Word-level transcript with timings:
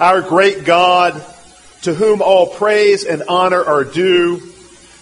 Our 0.00 0.22
great 0.22 0.64
God, 0.64 1.20
to 1.82 1.92
whom 1.92 2.22
all 2.22 2.46
praise 2.46 3.04
and 3.04 3.24
honor 3.28 3.64
are 3.64 3.82
due, 3.82 4.40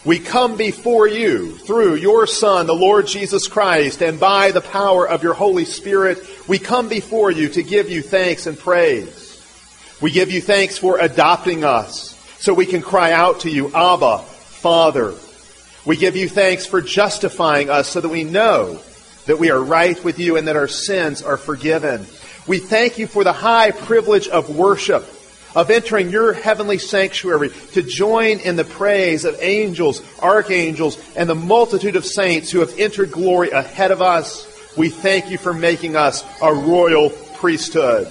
we 0.07 0.19
come 0.19 0.57
before 0.57 1.06
you 1.06 1.58
through 1.58 1.96
your 1.96 2.26
Son, 2.26 2.67
the 2.67 2.72
Lord 2.72 3.06
Jesus 3.06 3.46
Christ, 3.46 4.01
and 4.01 4.19
by 4.19 4.53
the 4.53 4.62
power 4.62 5.06
of 5.06 5.22
your 5.22 5.35
Holy 5.35 5.67
Spirit, 5.67 6.17
we 6.48 6.59
come 6.59 6.88
before 6.88 7.30
you 7.30 7.51
to 7.51 7.62
give 7.62 7.90
you 7.90 8.01
thanks 8.01 8.46
and 8.46 8.59
praise. 8.59 9.38
We 10.01 10.13
give 10.13 10.31
you 10.31 10.40
thanks 10.40 10.78
for 10.78 10.99
adopting 10.99 11.63
us 11.63 12.15
so 12.38 12.54
we 12.54 12.65
can 12.65 12.81
cry 12.81 13.13
out 13.13 13.40
to 13.40 13.51
you, 13.51 13.71
Abba, 13.74 14.21
Father. 14.21 15.13
We 15.85 15.99
give 15.99 16.16
you 16.16 16.27
thanks 16.27 16.65
for 16.65 16.80
justifying 16.80 17.69
us 17.69 17.88
so 17.88 18.01
that 18.01 18.09
we 18.09 18.24
know 18.24 18.80
that 19.27 19.38
we 19.38 19.51
are 19.51 19.62
right 19.62 20.02
with 20.02 20.19
you 20.19 20.38
and 20.38 20.48
that 20.48 20.56
our 20.56 20.69
sins 20.69 21.23
are 21.23 21.37
forgiven. 21.37 22.06
We 22.47 22.59
thank 22.59 22.98
you 22.98 23.09
for 23.09 23.24
the 23.24 23.33
high 23.33 23.73
privilege 23.73 24.28
of 24.28 24.55
worship, 24.55 25.05
of 25.56 25.68
entering 25.70 26.10
your 26.10 26.32
heavenly 26.32 26.78
sanctuary 26.78 27.50
to 27.72 27.82
join 27.82 28.38
in 28.38 28.55
the 28.55 28.64
praise 28.64 29.24
of 29.24 29.36
angels, 29.41 30.00
archangels, 30.20 30.96
and 31.16 31.28
the 31.28 31.34
multitude 31.34 31.96
of 31.96 32.05
saints 32.05 32.50
who 32.50 32.60
have 32.60 32.78
entered 32.78 33.10
glory 33.10 33.50
ahead 33.50 33.91
of 33.91 34.00
us. 34.00 34.46
We 34.77 34.91
thank 34.91 35.30
you 35.30 35.38
for 35.38 35.52
making 35.52 35.96
us 35.96 36.24
a 36.41 36.55
royal 36.55 37.10
priesthood. 37.10 38.06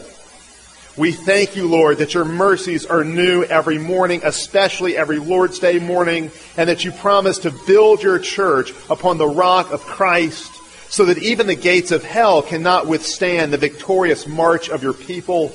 We 0.98 1.12
thank 1.12 1.56
you, 1.56 1.68
Lord, 1.68 1.98
that 1.98 2.14
your 2.14 2.26
mercies 2.26 2.86
are 2.86 3.04
new 3.04 3.44
every 3.44 3.78
morning, 3.78 4.22
especially 4.24 4.98
every 4.98 5.20
Lord's 5.20 5.60
Day 5.60 5.80
morning, 5.80 6.32
and 6.58 6.70
that 6.70 6.84
you 6.84 6.92
promise 6.92 7.40
to 7.40 7.52
build 7.52 8.02
your 8.02 8.20
church 8.20 8.74
upon 8.90 9.18
the 9.18 9.28
rock 9.28 9.72
of 9.72 9.82
Christ 9.82 10.55
so 10.90 11.06
that 11.06 11.18
even 11.18 11.48
the 11.48 11.56
gates 11.56 11.92
of 11.92 12.04
hell 12.04 12.42
cannot 12.42 12.88
withstand 12.88 13.52
the 13.52 13.58
victorious 13.58 14.28
march 14.28 14.70
of 14.70 14.84
your 14.84 14.94
people. 14.94 15.52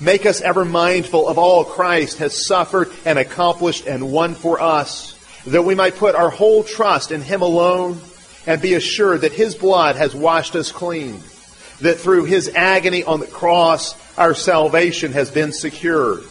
Make 0.00 0.26
us 0.26 0.40
ever 0.40 0.64
mindful 0.64 1.28
of 1.28 1.38
all 1.38 1.64
Christ 1.64 2.18
has 2.18 2.46
suffered 2.46 2.90
and 3.04 3.18
accomplished 3.18 3.86
and 3.86 4.10
won 4.10 4.34
for 4.34 4.60
us, 4.60 5.14
that 5.46 5.62
we 5.62 5.74
might 5.74 5.96
put 5.96 6.14
our 6.14 6.30
whole 6.30 6.64
trust 6.64 7.12
in 7.12 7.20
Him 7.20 7.42
alone 7.42 8.00
and 8.46 8.60
be 8.60 8.74
assured 8.74 9.20
that 9.20 9.32
His 9.32 9.54
blood 9.54 9.96
has 9.96 10.14
washed 10.14 10.56
us 10.56 10.72
clean, 10.72 11.20
that 11.80 11.98
through 11.98 12.24
His 12.24 12.50
agony 12.54 13.04
on 13.04 13.20
the 13.20 13.26
cross, 13.26 13.94
our 14.18 14.34
salvation 14.34 15.12
has 15.12 15.30
been 15.30 15.52
secured. 15.52 16.24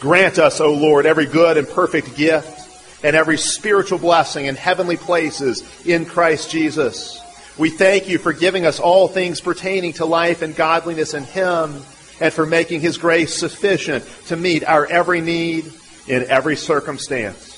Grant 0.00 0.38
us, 0.38 0.60
O 0.60 0.74
Lord, 0.74 1.06
every 1.06 1.26
good 1.26 1.56
and 1.56 1.66
perfect 1.66 2.14
gift 2.14 2.63
and 3.04 3.14
every 3.14 3.36
spiritual 3.36 3.98
blessing 3.98 4.46
in 4.46 4.56
heavenly 4.56 4.96
places 4.96 5.62
in 5.86 6.06
Christ 6.06 6.50
Jesus. 6.50 7.20
We 7.58 7.68
thank 7.68 8.08
you 8.08 8.16
for 8.16 8.32
giving 8.32 8.64
us 8.64 8.80
all 8.80 9.08
things 9.08 9.42
pertaining 9.42 9.92
to 9.94 10.06
life 10.06 10.40
and 10.40 10.56
godliness 10.56 11.12
in 11.12 11.24
Him, 11.24 11.82
and 12.18 12.32
for 12.32 12.46
making 12.46 12.80
His 12.80 12.96
grace 12.96 13.38
sufficient 13.38 14.04
to 14.28 14.36
meet 14.36 14.64
our 14.64 14.86
every 14.86 15.20
need 15.20 15.70
in 16.08 16.24
every 16.24 16.56
circumstance. 16.56 17.50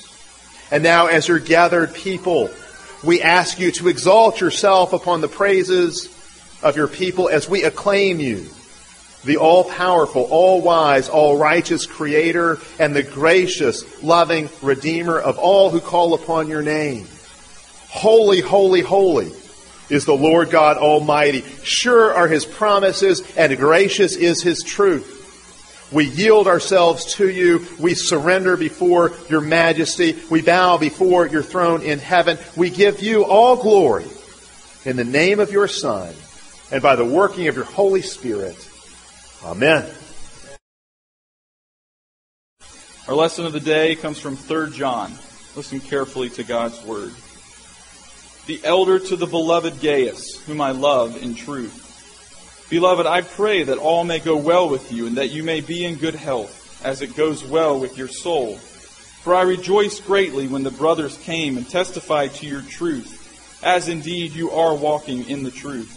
And 0.69 0.83
now, 0.83 1.07
as 1.07 1.29
your 1.29 1.39
gathered 1.39 1.93
people, 1.93 2.49
we 3.03 3.21
ask 3.21 3.57
you 3.57 3.71
to 3.71 3.87
exalt 3.87 4.41
yourself 4.41 4.91
upon 4.91 5.21
the 5.21 5.29
praises 5.29 6.13
of 6.61 6.75
your 6.75 6.89
people 6.89 7.29
as 7.29 7.47
we 7.47 7.63
acclaim 7.63 8.19
you 8.19 8.47
the 9.23 9.37
all 9.37 9.63
powerful, 9.63 10.27
all 10.29 10.61
wise, 10.61 11.09
all 11.09 11.37
righteous 11.37 11.85
Creator, 11.85 12.59
and 12.79 12.95
the 12.95 13.03
gracious, 13.03 14.03
loving 14.03 14.49
Redeemer 14.61 15.19
of 15.19 15.37
all 15.37 15.69
who 15.69 15.79
call 15.79 16.13
upon 16.13 16.47
your 16.47 16.61
name. 16.61 17.07
Holy, 17.89 18.41
holy, 18.41 18.81
holy 18.81 19.31
is 19.89 20.05
the 20.05 20.15
Lord 20.15 20.49
God 20.49 20.77
Almighty. 20.77 21.41
Sure 21.63 22.13
are 22.13 22.27
his 22.27 22.45
promises, 22.45 23.23
and 23.35 23.57
gracious 23.57 24.15
is 24.15 24.41
his 24.41 24.63
truth. 24.63 25.15
We 25.91 26.05
yield 26.05 26.47
ourselves 26.47 27.15
to 27.15 27.29
you. 27.29 27.65
We 27.79 27.93
surrender 27.93 28.57
before 28.57 29.13
your 29.29 29.39
majesty. 29.39 30.17
We 30.29 30.41
bow 30.41 30.77
before 30.77 31.27
your 31.27 31.43
throne 31.43 31.81
in 31.81 31.99
heaven. 31.99 32.37
We 32.57 32.69
give 32.69 33.01
you 33.01 33.23
all 33.23 33.55
glory 33.55 34.05
in 34.83 34.97
the 34.97 35.05
name 35.05 35.39
of 35.39 35.51
your 35.51 35.69
Son 35.69 36.13
and 36.71 36.83
by 36.83 36.97
the 36.97 37.05
working 37.05 37.47
of 37.47 37.55
your 37.55 37.63
Holy 37.63 38.01
Spirit. 38.01 38.57
Amen. 39.43 39.85
Our 43.07 43.15
lesson 43.15 43.45
of 43.45 43.53
the 43.53 43.59
day 43.59 43.95
comes 43.95 44.19
from 44.19 44.35
3 44.35 44.71
John. 44.71 45.13
Listen 45.55 45.79
carefully 45.79 46.29
to 46.31 46.43
God's 46.43 46.83
word. 46.83 47.13
The 48.47 48.59
elder 48.63 48.99
to 48.99 49.15
the 49.15 49.27
beloved 49.27 49.79
Gaius, 49.79 50.43
whom 50.45 50.59
I 50.59 50.71
love 50.71 51.21
in 51.21 51.35
truth. 51.35 52.65
Beloved, 52.69 53.05
I 53.05 53.21
pray 53.21 53.63
that 53.63 53.77
all 53.77 54.03
may 54.03 54.19
go 54.19 54.35
well 54.35 54.69
with 54.69 54.91
you, 54.91 55.07
and 55.07 55.17
that 55.17 55.31
you 55.31 55.43
may 55.43 55.61
be 55.61 55.85
in 55.85 55.95
good 55.95 56.15
health, 56.15 56.81
as 56.83 57.01
it 57.01 57.15
goes 57.15 57.45
well 57.45 57.79
with 57.79 57.97
your 57.97 58.07
soul. 58.07 58.55
For 58.55 59.35
I 59.35 59.43
rejoiced 59.43 60.05
greatly 60.05 60.47
when 60.47 60.63
the 60.63 60.71
brothers 60.71 61.17
came 61.19 61.57
and 61.57 61.69
testified 61.69 62.33
to 62.35 62.45
your 62.45 62.61
truth, 62.61 63.61
as 63.63 63.87
indeed 63.87 64.33
you 64.33 64.51
are 64.51 64.75
walking 64.75 65.29
in 65.29 65.43
the 65.43 65.51
truth. 65.51 65.96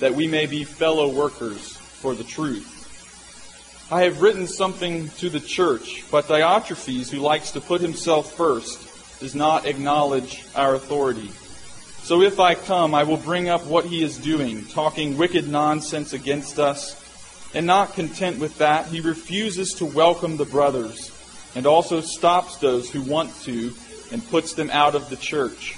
that 0.00 0.14
we 0.14 0.26
may 0.26 0.46
be 0.46 0.64
fellow 0.64 1.08
workers 1.08 1.76
for 1.76 2.14
the 2.14 2.24
truth. 2.24 2.74
I 3.90 4.02
have 4.02 4.20
written 4.20 4.46
something 4.46 5.08
to 5.18 5.30
the 5.30 5.40
church, 5.40 6.04
but 6.10 6.28
Diotrephes, 6.28 7.10
who 7.10 7.20
likes 7.20 7.52
to 7.52 7.60
put 7.60 7.80
himself 7.80 8.34
first, 8.34 9.18
does 9.20 9.34
not 9.34 9.64
acknowledge 9.64 10.44
our 10.54 10.74
authority. 10.74 11.30
So 12.02 12.22
if 12.22 12.38
I 12.38 12.54
come, 12.54 12.94
I 12.94 13.04
will 13.04 13.16
bring 13.16 13.48
up 13.48 13.64
what 13.64 13.86
he 13.86 14.02
is 14.02 14.18
doing, 14.18 14.66
talking 14.66 15.16
wicked 15.16 15.48
nonsense 15.48 16.12
against 16.12 16.58
us. 16.58 17.02
And 17.54 17.66
not 17.66 17.94
content 17.94 18.38
with 18.38 18.58
that, 18.58 18.88
he 18.88 19.00
refuses 19.00 19.72
to 19.74 19.86
welcome 19.86 20.36
the 20.36 20.44
brothers, 20.44 21.10
and 21.54 21.64
also 21.64 22.02
stops 22.02 22.58
those 22.58 22.90
who 22.90 23.00
want 23.00 23.34
to, 23.44 23.72
and 24.12 24.28
puts 24.28 24.52
them 24.52 24.68
out 24.68 24.94
of 24.94 25.08
the 25.08 25.16
church. 25.16 25.77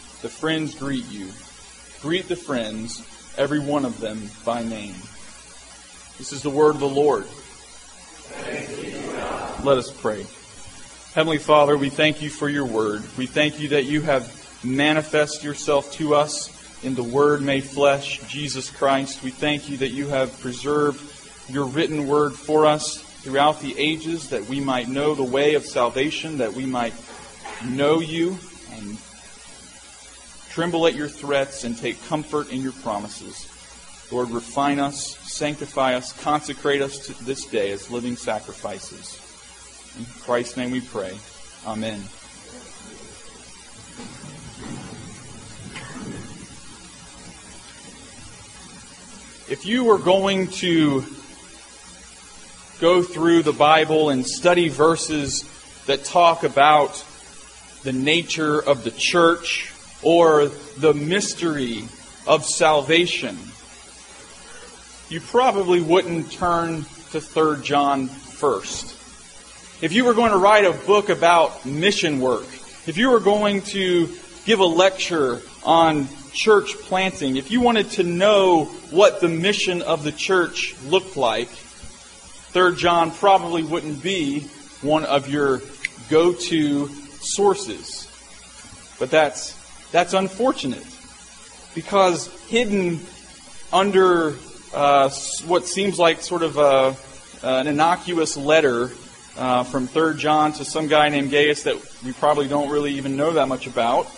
The 0.21 0.29
friends 0.29 0.75
greet 0.75 1.05
you. 1.09 1.29
Greet 2.01 2.27
the 2.27 2.35
friends, 2.35 3.01
every 3.37 3.59
one 3.59 3.85
of 3.85 3.99
them 3.99 4.29
by 4.45 4.63
name. 4.63 4.95
This 6.17 6.31
is 6.31 6.43
the 6.43 6.49
word 6.49 6.75
of 6.75 6.79
the 6.79 6.87
Lord. 6.87 7.25
Let 9.63 9.77
us 9.77 9.91
pray. 9.91 10.25
Heavenly 11.13 11.39
Father, 11.39 11.75
we 11.75 11.89
thank 11.89 12.21
you 12.21 12.29
for 12.29 12.47
your 12.47 12.65
word. 12.65 13.03
We 13.17 13.25
thank 13.25 13.59
you 13.59 13.69
that 13.69 13.85
you 13.85 14.01
have 14.01 14.31
manifest 14.63 15.43
yourself 15.43 15.91
to 15.93 16.15
us 16.15 16.49
in 16.83 16.95
the 16.95 17.03
Word 17.03 17.41
made 17.41 17.63
flesh, 17.63 18.21
Jesus 18.27 18.69
Christ. 18.69 19.23
We 19.23 19.31
thank 19.31 19.69
you 19.69 19.77
that 19.77 19.89
you 19.89 20.07
have 20.07 20.39
preserved 20.39 21.01
your 21.49 21.65
written 21.65 22.07
word 22.07 22.33
for 22.33 22.65
us 22.65 23.01
throughout 23.21 23.59
the 23.59 23.77
ages, 23.77 24.29
that 24.29 24.45
we 24.45 24.59
might 24.59 24.87
know 24.87 25.15
the 25.15 25.23
way 25.23 25.55
of 25.55 25.65
salvation, 25.65 26.39
that 26.39 26.53
we 26.53 26.65
might 26.65 26.93
know 27.65 27.99
you 27.99 28.37
and 28.73 28.97
Tremble 30.51 30.85
at 30.85 30.95
your 30.95 31.07
threats 31.07 31.63
and 31.63 31.77
take 31.77 32.03
comfort 32.07 32.51
in 32.51 32.61
your 32.61 32.73
promises. 32.73 33.47
Lord, 34.11 34.31
refine 34.31 34.79
us, 34.79 35.15
sanctify 35.19 35.95
us, 35.95 36.11
consecrate 36.21 36.81
us 36.81 36.99
to 37.07 37.23
this 37.23 37.45
day 37.45 37.71
as 37.71 37.89
living 37.89 38.17
sacrifices. 38.17 39.17
In 39.97 40.05
Christ's 40.23 40.57
name 40.57 40.71
we 40.71 40.81
pray. 40.81 41.17
Amen. 41.65 42.01
If 49.49 49.65
you 49.65 49.85
were 49.85 49.99
going 49.99 50.47
to 50.47 51.05
go 52.81 53.01
through 53.01 53.43
the 53.43 53.53
Bible 53.53 54.09
and 54.09 54.27
study 54.27 54.67
verses 54.67 55.45
that 55.85 56.03
talk 56.03 56.43
about 56.43 57.05
the 57.83 57.93
nature 57.93 58.59
of 58.59 58.83
the 58.83 58.91
church 58.91 59.70
or 60.03 60.47
the 60.77 60.93
mystery 60.93 61.87
of 62.27 62.45
salvation, 62.45 63.37
you 65.09 65.19
probably 65.19 65.81
wouldn't 65.81 66.31
turn 66.31 66.85
to 67.11 67.19
3 67.19 67.61
John 67.63 68.07
first. 68.07 68.97
If 69.81 69.93
you 69.93 70.05
were 70.05 70.13
going 70.13 70.31
to 70.31 70.37
write 70.37 70.65
a 70.65 70.71
book 70.71 71.09
about 71.09 71.65
mission 71.65 72.19
work, 72.19 72.45
if 72.87 72.97
you 72.97 73.09
were 73.09 73.19
going 73.19 73.61
to 73.63 74.09
give 74.45 74.59
a 74.59 74.65
lecture 74.65 75.41
on 75.63 76.07
church 76.33 76.73
planting, 76.79 77.35
if 77.35 77.51
you 77.51 77.61
wanted 77.61 77.89
to 77.91 78.03
know 78.03 78.65
what 78.91 79.21
the 79.21 79.27
mission 79.27 79.81
of 79.81 80.03
the 80.03 80.11
church 80.11 80.75
looked 80.85 81.17
like, 81.17 81.49
3 81.49 82.75
John 82.75 83.11
probably 83.11 83.63
wouldn't 83.63 84.01
be 84.01 84.41
one 84.81 85.03
of 85.05 85.29
your 85.29 85.61
go-to 86.09 86.87
sources. 87.19 88.07
But 88.99 89.11
that's 89.11 89.55
that's 89.91 90.13
unfortunate 90.13 90.85
because 91.75 92.27
hidden 92.47 92.99
under 93.71 94.35
uh, 94.73 95.09
what 95.45 95.65
seems 95.65 95.99
like 95.99 96.21
sort 96.21 96.43
of 96.43 96.57
a, 96.57 96.95
an 97.43 97.67
innocuous 97.67 98.37
letter 98.37 98.91
uh, 99.37 99.63
from 99.63 99.87
3 99.87 100.17
John 100.17 100.53
to 100.53 100.65
some 100.65 100.87
guy 100.87 101.09
named 101.09 101.31
Gaius 101.31 101.63
that 101.63 101.77
we 102.03 102.13
probably 102.13 102.47
don't 102.47 102.69
really 102.69 102.93
even 102.93 103.15
know 103.15 103.33
that 103.33 103.47
much 103.47 103.67
about 103.67 104.09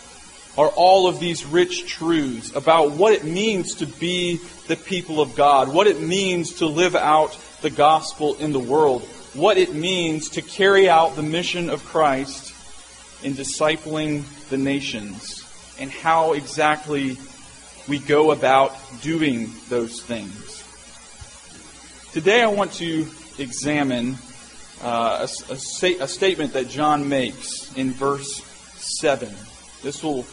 are 0.57 0.69
all 0.69 1.07
of 1.07 1.19
these 1.19 1.45
rich 1.45 1.87
truths 1.87 2.55
about 2.55 2.91
what 2.91 3.13
it 3.13 3.23
means 3.23 3.75
to 3.75 3.87
be 3.87 4.39
the 4.67 4.75
people 4.75 5.19
of 5.19 5.35
God, 5.35 5.73
what 5.73 5.87
it 5.87 5.99
means 5.99 6.55
to 6.55 6.67
live 6.67 6.95
out 6.95 7.37
the 7.61 7.71
gospel 7.71 8.35
in 8.35 8.51
the 8.51 8.59
world, 8.59 9.01
what 9.33 9.57
it 9.57 9.73
means 9.73 10.29
to 10.29 10.41
carry 10.41 10.87
out 10.87 11.15
the 11.15 11.23
mission 11.23 11.69
of 11.69 11.83
Christ 11.85 12.53
in 13.23 13.33
discipling 13.33 14.23
the 14.49 14.57
nations, 14.57 15.42
and 15.79 15.91
how 15.91 16.33
exactly 16.33 17.17
we 17.87 17.99
go 17.99 18.31
about 18.31 18.73
doing 19.01 19.51
those 19.69 20.01
things. 20.01 20.63
Today 22.11 22.41
I 22.41 22.47
want 22.47 22.73
to 22.73 23.07
examine 23.39 24.17
uh, 24.81 25.27
a, 25.49 25.53
a, 25.53 25.55
a 26.01 26.07
statement 26.07 26.53
that 26.53 26.69
John 26.69 27.09
makes 27.09 27.73
in 27.75 27.91
verse 27.91 28.41
7. 28.99 29.33
This 29.81 30.03
will 30.03 30.25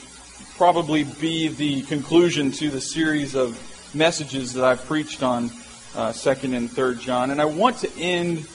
probably 0.57 1.05
be 1.05 1.49
the 1.49 1.83
conclusion 1.83 2.53
to 2.53 2.71
the 2.71 2.81
series 2.81 3.35
of 3.35 3.59
messages 3.95 4.53
that 4.55 4.65
I've 4.65 4.85
preached 4.85 5.23
on 5.23 5.47
uh, 5.95 6.11
2nd 6.11 6.57
and 6.57 6.69
3rd 6.69 7.01
John. 7.01 7.31
And 7.31 7.41
I 7.41 7.47
want 7.47 7.79
to 7.79 7.91
end 7.99 8.47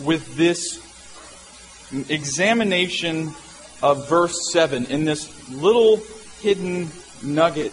with 0.00 0.36
this 0.36 0.82
examination 2.10 3.32
of 3.82 4.08
verse 4.08 4.52
7 4.52 4.86
in 4.86 5.04
this 5.04 5.50
little 5.50 6.00
hidden 6.46 6.88
nugget 7.24 7.72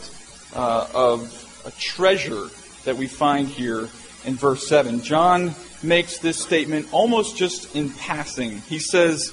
uh, 0.55 0.87
of 0.95 1.61
a 1.63 1.69
treasure 1.79 2.47
that 2.85 2.97
we 2.97 3.05
find 3.05 3.47
here 3.47 3.87
in 4.25 4.33
verse 4.33 4.67
7. 4.67 5.03
John 5.03 5.53
makes 5.83 6.17
this 6.17 6.41
statement 6.41 6.87
almost 6.91 7.37
just 7.37 7.75
in 7.75 7.91
passing. 7.91 8.61
He 8.61 8.79
says 8.79 9.31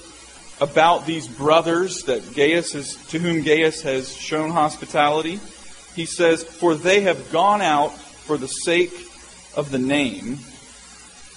about 0.61 1.07
these 1.07 1.27
brothers 1.27 2.03
that 2.03 2.35
Gaius 2.35 2.75
is, 2.75 2.97
to 3.07 3.19
whom 3.19 3.43
Gaius 3.43 3.81
has 3.81 4.15
shown 4.15 4.51
hospitality. 4.51 5.41
He 5.97 6.05
says, 6.05 6.45
For 6.45 6.75
they 6.75 7.01
have 7.01 7.33
gone 7.33 7.63
out 7.63 7.97
for 7.97 8.37
the 8.37 8.47
sake 8.47 8.93
of 9.57 9.71
the 9.71 9.79
name, 9.79 10.39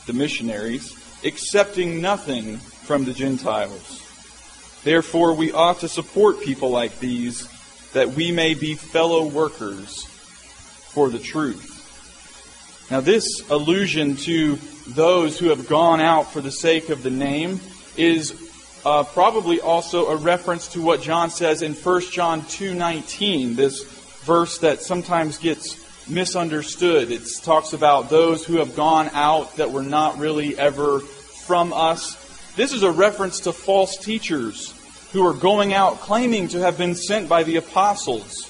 the 0.07 0.13
missionaries, 0.13 0.93
accepting 1.23 2.01
nothing 2.01 2.57
from 2.57 3.05
the 3.05 3.13
Gentiles. 3.13 4.01
Therefore, 4.83 5.33
we 5.33 5.53
ought 5.53 5.79
to 5.79 5.87
support 5.87 6.41
people 6.41 6.69
like 6.69 6.99
these 6.99 7.47
that 7.93 8.09
we 8.09 8.31
may 8.31 8.53
be 8.53 8.75
fellow 8.75 9.25
workers 9.25 10.05
for 10.93 11.09
the 11.09 11.19
truth. 11.19 11.71
Now, 12.91 13.01
this 13.01 13.49
allusion 13.49 14.17
to 14.17 14.57
those 14.87 15.39
who 15.39 15.49
have 15.49 15.67
gone 15.67 16.01
out 16.01 16.31
for 16.31 16.41
the 16.41 16.51
sake 16.51 16.89
of 16.89 17.01
the 17.01 17.09
name 17.09 17.61
is 17.95 18.51
uh, 18.85 19.03
probably 19.03 19.61
also 19.61 20.07
a 20.07 20.15
reference 20.15 20.67
to 20.69 20.81
what 20.81 21.01
John 21.01 21.29
says 21.29 21.61
in 21.61 21.73
1 21.73 22.01
John 22.11 22.41
2:19, 22.41 23.55
this 23.55 23.83
verse 24.25 24.57
that 24.59 24.81
sometimes 24.81 25.37
gets 25.37 25.79
misunderstood. 26.09 27.11
It 27.11 27.21
talks 27.43 27.73
about 27.73 28.09
those 28.09 28.45
who 28.45 28.57
have 28.57 28.75
gone 28.75 29.09
out 29.13 29.55
that 29.55 29.71
were 29.71 29.83
not 29.83 30.17
really 30.17 30.57
ever 30.57 30.99
from 30.99 31.71
us. 31.71 32.15
This 32.55 32.73
is 32.73 32.83
a 32.83 32.91
reference 32.91 33.41
to 33.41 33.53
false 33.53 33.97
teachers 33.97 34.73
who 35.13 35.25
are 35.25 35.33
going 35.33 35.73
out 35.73 35.99
claiming 35.99 36.47
to 36.49 36.59
have 36.59 36.77
been 36.77 36.95
sent 36.95 37.29
by 37.29 37.43
the 37.43 37.55
apostles. 37.55 38.49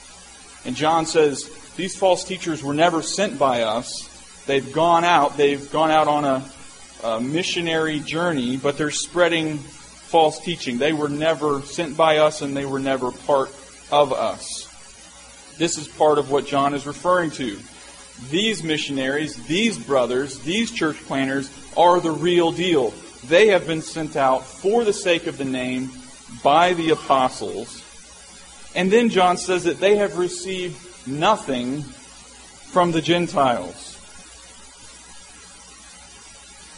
And 0.65 0.75
John 0.75 1.05
says, 1.05 1.49
these 1.75 1.95
false 1.95 2.23
teachers 2.23 2.63
were 2.63 2.73
never 2.73 3.01
sent 3.01 3.37
by 3.37 3.63
us. 3.63 4.09
They've 4.45 4.71
gone 4.73 5.03
out. 5.03 5.35
They've 5.35 5.69
gone 5.71 5.91
out 5.91 6.07
on 6.07 6.23
a, 6.23 6.49
a 7.03 7.19
missionary 7.19 7.99
journey, 7.99 8.55
but 8.55 8.77
they're 8.77 8.91
spreading 8.91 9.57
false 9.57 10.39
teaching. 10.39 10.77
They 10.77 10.93
were 10.93 11.09
never 11.09 11.61
sent 11.63 11.97
by 11.97 12.19
us 12.19 12.41
and 12.41 12.55
they 12.55 12.65
were 12.65 12.79
never 12.79 13.11
part 13.11 13.49
of 13.91 14.13
us. 14.13 14.69
This 15.57 15.77
is 15.77 15.87
part 15.87 16.17
of 16.17 16.31
what 16.31 16.47
John 16.47 16.73
is 16.73 16.87
referring 16.87 17.31
to. 17.31 17.59
These 18.29 18.63
missionaries, 18.63 19.35
these 19.47 19.77
brothers, 19.77 20.39
these 20.39 20.71
church 20.71 20.97
planters 21.07 21.51
are 21.75 21.99
the 21.99 22.11
real 22.11 22.53
deal. 22.53 22.93
They 23.27 23.47
have 23.47 23.67
been 23.67 23.81
sent 23.81 24.15
out 24.15 24.45
for 24.45 24.85
the 24.85 24.93
sake 24.93 25.27
of 25.27 25.37
the 25.37 25.45
name 25.45 25.91
by 26.41 26.73
the 26.73 26.91
apostles. 26.91 27.83
And 28.75 28.91
then 28.91 29.09
John 29.09 29.37
says 29.37 29.65
that 29.65 29.79
they 29.79 29.97
have 29.97 30.17
received 30.17 31.07
nothing 31.07 31.83
from 31.83 32.91
the 32.91 33.01
Gentiles. 33.01 33.91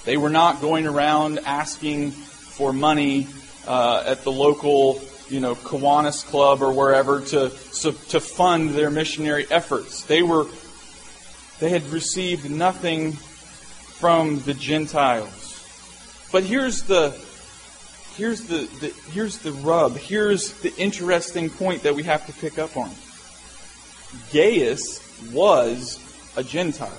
They 0.04 0.18
were 0.18 0.30
not 0.30 0.62
going 0.62 0.86
around 0.86 1.40
asking 1.46 2.12
for 2.12 2.74
money 2.74 3.28
uh, 3.68 4.04
at 4.06 4.24
the 4.24 4.31
local, 4.31 5.02
you 5.30 5.40
know, 5.40 5.56
Kiwanis 5.56 6.25
Club 6.25 6.62
or 6.62 6.72
wherever 6.72 7.22
to, 7.22 7.50
to 7.50 8.19
fund 8.19 8.72
their 8.72 8.92
missionary 8.92 9.48
efforts. 9.50 10.04
They 10.04 10.22
were, 10.22 10.46
they 11.60 11.69
had 11.69 11.84
received 11.88 12.52
nothing 12.52 13.13
from 13.13 14.42
the 14.42 14.54
Gentiles. 14.54 15.54
But 16.31 16.44
here's 16.44 16.83
the, 16.83 17.18
here's 18.18 18.42
the, 18.42 18.68
the 18.80 18.94
here's 19.12 19.40
the 19.40 19.52
rub. 19.52 19.98
Here's 19.98 20.54
the 20.62 20.76
interesting 20.78 21.50
point 21.50 21.84
that 21.84 21.95
we 21.95 22.04
have 22.04 22.26
to 22.28 22.34
pick 22.34 22.57
up 22.57 22.76
on. 22.78 22.92
Gaius 24.31 25.02
was 25.31 26.00
a 26.38 26.44
Gentile. 26.44 26.92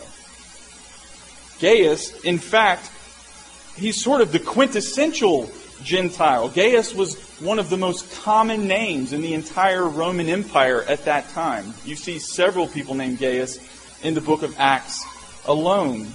Gaius, 1.61 2.21
in 2.23 2.39
fact, 2.39 2.91
he's 3.77 4.03
sort 4.03 4.21
of 4.21 4.33
the 4.33 4.39
quintessential 4.39 5.51
Gentile. 5.83 6.49
Gaius 6.49 6.95
was 6.95 7.19
one 7.41 7.59
of 7.59 7.71
the 7.71 7.77
most 7.77 8.11
common 8.23 8.67
names 8.67 9.13
in 9.13 9.23
the 9.23 9.35
entire 9.35 9.87
Roman 9.87 10.29
Empire 10.29 10.83
at 10.83 11.05
that 11.05 11.29
time. 11.31 11.75
You 11.85 11.97
see 11.97 12.19
several 12.19 12.67
people 12.67 12.95
named 12.95 13.19
Gaius 13.19 13.59
in 14.03 14.15
the 14.15 14.21
book 14.21 14.43
of 14.43 14.55
Acts 14.59 15.05
alone. 15.47 16.09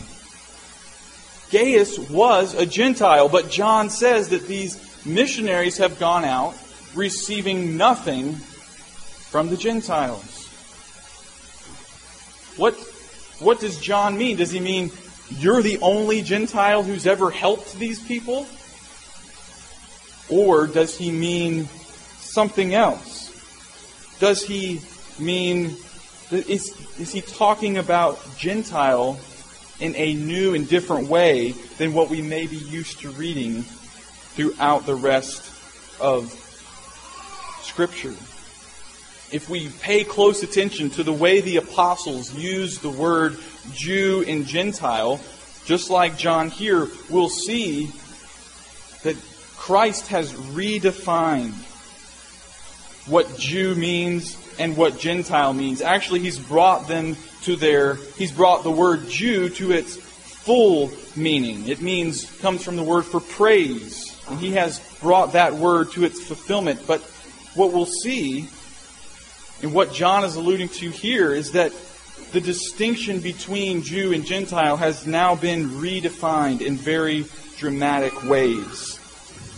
Gaius 1.51 1.99
was 2.09 2.53
a 2.53 2.65
Gentile, 2.65 3.27
but 3.27 3.49
John 3.49 3.89
says 3.89 4.29
that 4.29 4.47
these 4.47 4.90
missionaries 5.05 5.77
have 5.77 5.99
gone 5.99 6.25
out 6.25 6.55
receiving 6.95 7.77
nothing 7.77 8.33
from 8.33 9.49
the 9.49 9.57
Gentiles. 9.57 10.47
What, 12.57 12.75
what 13.39 13.59
does 13.59 13.79
John 13.79 14.17
mean? 14.17 14.37
Does 14.37 14.51
he 14.51 14.59
mean 14.59 14.91
you're 15.29 15.61
the 15.61 15.79
only 15.79 16.21
Gentile 16.21 16.83
who's 16.83 17.07
ever 17.07 17.31
helped 17.31 17.73
these 17.75 18.01
people? 18.01 18.45
Or 20.29 20.67
does 20.67 20.97
he 20.97 21.11
mean 21.11 21.67
something 22.19 22.73
else? 22.73 23.29
Does 24.19 24.43
he 24.43 24.81
mean, 25.17 25.75
is, 26.31 26.75
is 26.99 27.11
he 27.11 27.21
talking 27.21 27.77
about 27.77 28.19
Gentile 28.37 29.19
in 29.79 29.95
a 29.95 30.13
new 30.13 30.53
and 30.53 30.67
different 30.67 31.07
way 31.07 31.53
than 31.77 31.93
what 31.93 32.09
we 32.09 32.21
may 32.21 32.47
be 32.47 32.57
used 32.57 32.99
to 32.99 33.09
reading 33.11 33.65
throughout 34.35 34.85
the 34.85 34.95
rest 34.95 35.49
of 35.99 36.31
Scripture? 37.61 38.15
If 39.31 39.47
we 39.49 39.69
pay 39.69 40.03
close 40.03 40.43
attention 40.43 40.89
to 40.91 41.03
the 41.03 41.13
way 41.13 41.41
the 41.41 41.57
apostles 41.57 42.33
use 42.33 42.79
the 42.79 42.89
word 42.89 43.37
Jew 43.73 44.25
and 44.27 44.45
Gentile, 44.45 45.21
just 45.65 45.89
like 45.89 46.17
John 46.17 46.49
here, 46.49 46.87
we'll 47.09 47.29
see 47.29 47.91
that 49.03 49.15
Christ 49.57 50.07
has 50.07 50.33
redefined 50.33 51.53
what 53.07 53.37
Jew 53.37 53.75
means 53.75 54.37
and 54.59 54.75
what 54.75 54.99
Gentile 54.99 55.53
means. 55.53 55.81
Actually, 55.81 56.19
he's 56.19 56.39
brought 56.39 56.87
them 56.87 57.15
to 57.43 57.55
their, 57.55 57.95
he's 58.17 58.31
brought 58.31 58.63
the 58.63 58.71
word 58.71 59.07
Jew 59.07 59.49
to 59.49 59.71
its 59.71 59.95
full 59.95 60.91
meaning. 61.15 61.67
It 61.67 61.81
means, 61.81 62.29
comes 62.41 62.63
from 62.63 62.75
the 62.75 62.83
word 62.83 63.05
for 63.05 63.19
praise. 63.19 64.10
And 64.31 64.39
he 64.39 64.53
has 64.53 64.79
brought 65.01 65.33
that 65.33 65.53
word 65.53 65.91
to 65.91 66.05
its 66.05 66.23
fulfillment. 66.23 66.87
But 66.87 67.01
what 67.53 67.73
we'll 67.73 67.85
see, 67.85 68.47
and 69.61 69.73
what 69.73 69.93
John 69.93 70.23
is 70.23 70.35
alluding 70.35 70.69
to 70.69 70.89
here, 70.89 71.33
is 71.33 71.51
that 71.51 71.73
the 72.31 72.39
distinction 72.39 73.19
between 73.19 73.83
Jew 73.83 74.13
and 74.13 74.25
Gentile 74.25 74.77
has 74.77 75.05
now 75.05 75.35
been 75.35 75.69
redefined 75.69 76.61
in 76.61 76.77
very 76.77 77.25
dramatic 77.57 78.23
ways. 78.23 78.97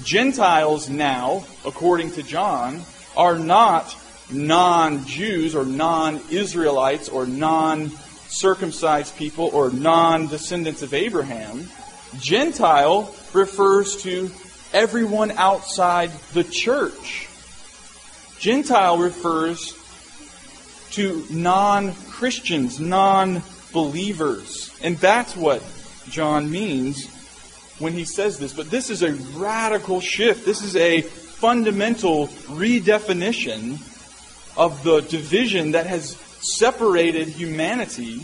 Gentiles 0.03 0.89
now, 0.89 1.45
according 1.65 2.11
to 2.13 2.23
John, 2.23 2.81
are 3.15 3.37
not 3.37 3.95
non 4.31 5.05
Jews 5.05 5.53
or 5.53 5.65
non 5.65 6.19
Israelites 6.31 7.09
or 7.09 7.27
non 7.27 7.91
circumcised 8.27 9.15
people 9.17 9.51
or 9.53 9.69
non 9.69 10.27
descendants 10.27 10.81
of 10.81 10.95
Abraham. 10.95 11.69
Gentile 12.17 13.13
refers 13.33 14.01
to 14.03 14.31
everyone 14.73 15.31
outside 15.31 16.11
the 16.33 16.43
church. 16.43 17.29
Gentile 18.39 18.97
refers 18.97 19.73
to 20.91 21.25
non 21.29 21.93
Christians, 22.09 22.79
non 22.79 23.41
believers. 23.71 24.71
And 24.81 24.97
that's 24.97 25.35
what 25.35 25.63
John 26.09 26.51
means 26.51 27.07
when 27.79 27.93
he 27.93 28.05
says 28.05 28.39
this. 28.39 28.53
But 28.53 28.69
this 28.69 28.89
is 28.89 29.03
a 29.03 29.13
radical 29.37 30.01
shift. 30.01 30.45
This 30.45 30.61
is 30.61 30.75
a 30.75 31.01
fundamental 31.01 32.27
redefinition 32.27 33.79
of 34.55 34.83
the 34.83 35.01
division 35.01 35.71
that 35.71 35.87
has 35.87 36.15
separated 36.41 37.27
humanity 37.27 38.19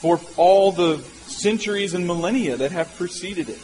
for 0.00 0.20
all 0.36 0.72
the 0.72 0.98
centuries 1.26 1.94
and 1.94 2.06
millennia 2.06 2.56
that 2.56 2.72
have 2.72 2.94
preceded 2.96 3.48
it. 3.48 3.58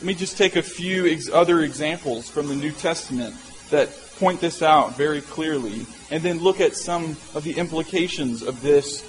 Let 0.00 0.06
me 0.06 0.14
just 0.14 0.38
take 0.38 0.56
a 0.56 0.62
few 0.62 1.06
ex- 1.06 1.28
other 1.28 1.60
examples 1.60 2.26
from 2.26 2.48
the 2.48 2.54
New 2.54 2.72
Testament 2.72 3.34
that 3.68 3.90
point 4.18 4.40
this 4.40 4.62
out 4.62 4.96
very 4.96 5.20
clearly, 5.20 5.84
and 6.10 6.22
then 6.22 6.38
look 6.38 6.58
at 6.58 6.74
some 6.74 7.18
of 7.34 7.44
the 7.44 7.58
implications 7.58 8.40
of 8.40 8.62
this 8.62 9.02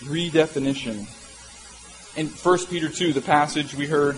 redefinition. 0.00 1.06
In 2.16 2.28
1 2.28 2.66
Peter 2.70 2.88
2, 2.88 3.12
the 3.12 3.20
passage 3.20 3.74
we 3.74 3.86
heard 3.86 4.16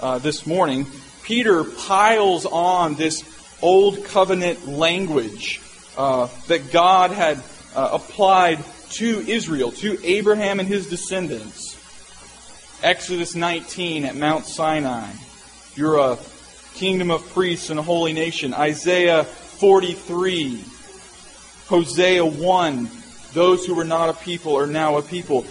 uh, 0.00 0.18
this 0.18 0.46
morning, 0.46 0.86
Peter 1.22 1.64
piles 1.64 2.44
on 2.44 2.96
this 2.96 3.24
old 3.62 4.04
covenant 4.04 4.68
language 4.68 5.62
uh, 5.96 6.28
that 6.48 6.72
God 6.72 7.10
had 7.10 7.42
uh, 7.74 7.88
applied 7.90 8.62
to 8.90 9.20
Israel, 9.26 9.72
to 9.72 9.98
Abraham 10.04 10.60
and 10.60 10.68
his 10.68 10.90
descendants. 10.90 11.80
Exodus 12.82 13.34
19 13.34 14.04
at 14.04 14.14
Mount 14.14 14.44
Sinai. 14.44 15.10
You're 15.76 15.98
a 15.98 16.18
kingdom 16.74 17.10
of 17.10 17.28
priests 17.30 17.70
and 17.70 17.80
a 17.80 17.82
holy 17.82 18.12
nation. 18.12 18.54
Isaiah 18.54 19.24
43. 19.24 20.64
Hosea 21.66 22.24
1. 22.24 22.90
Those 23.32 23.66
who 23.66 23.74
were 23.74 23.84
not 23.84 24.08
a 24.08 24.12
people 24.12 24.56
are 24.56 24.68
now 24.68 24.98
a 24.98 25.02
people. 25.02 25.44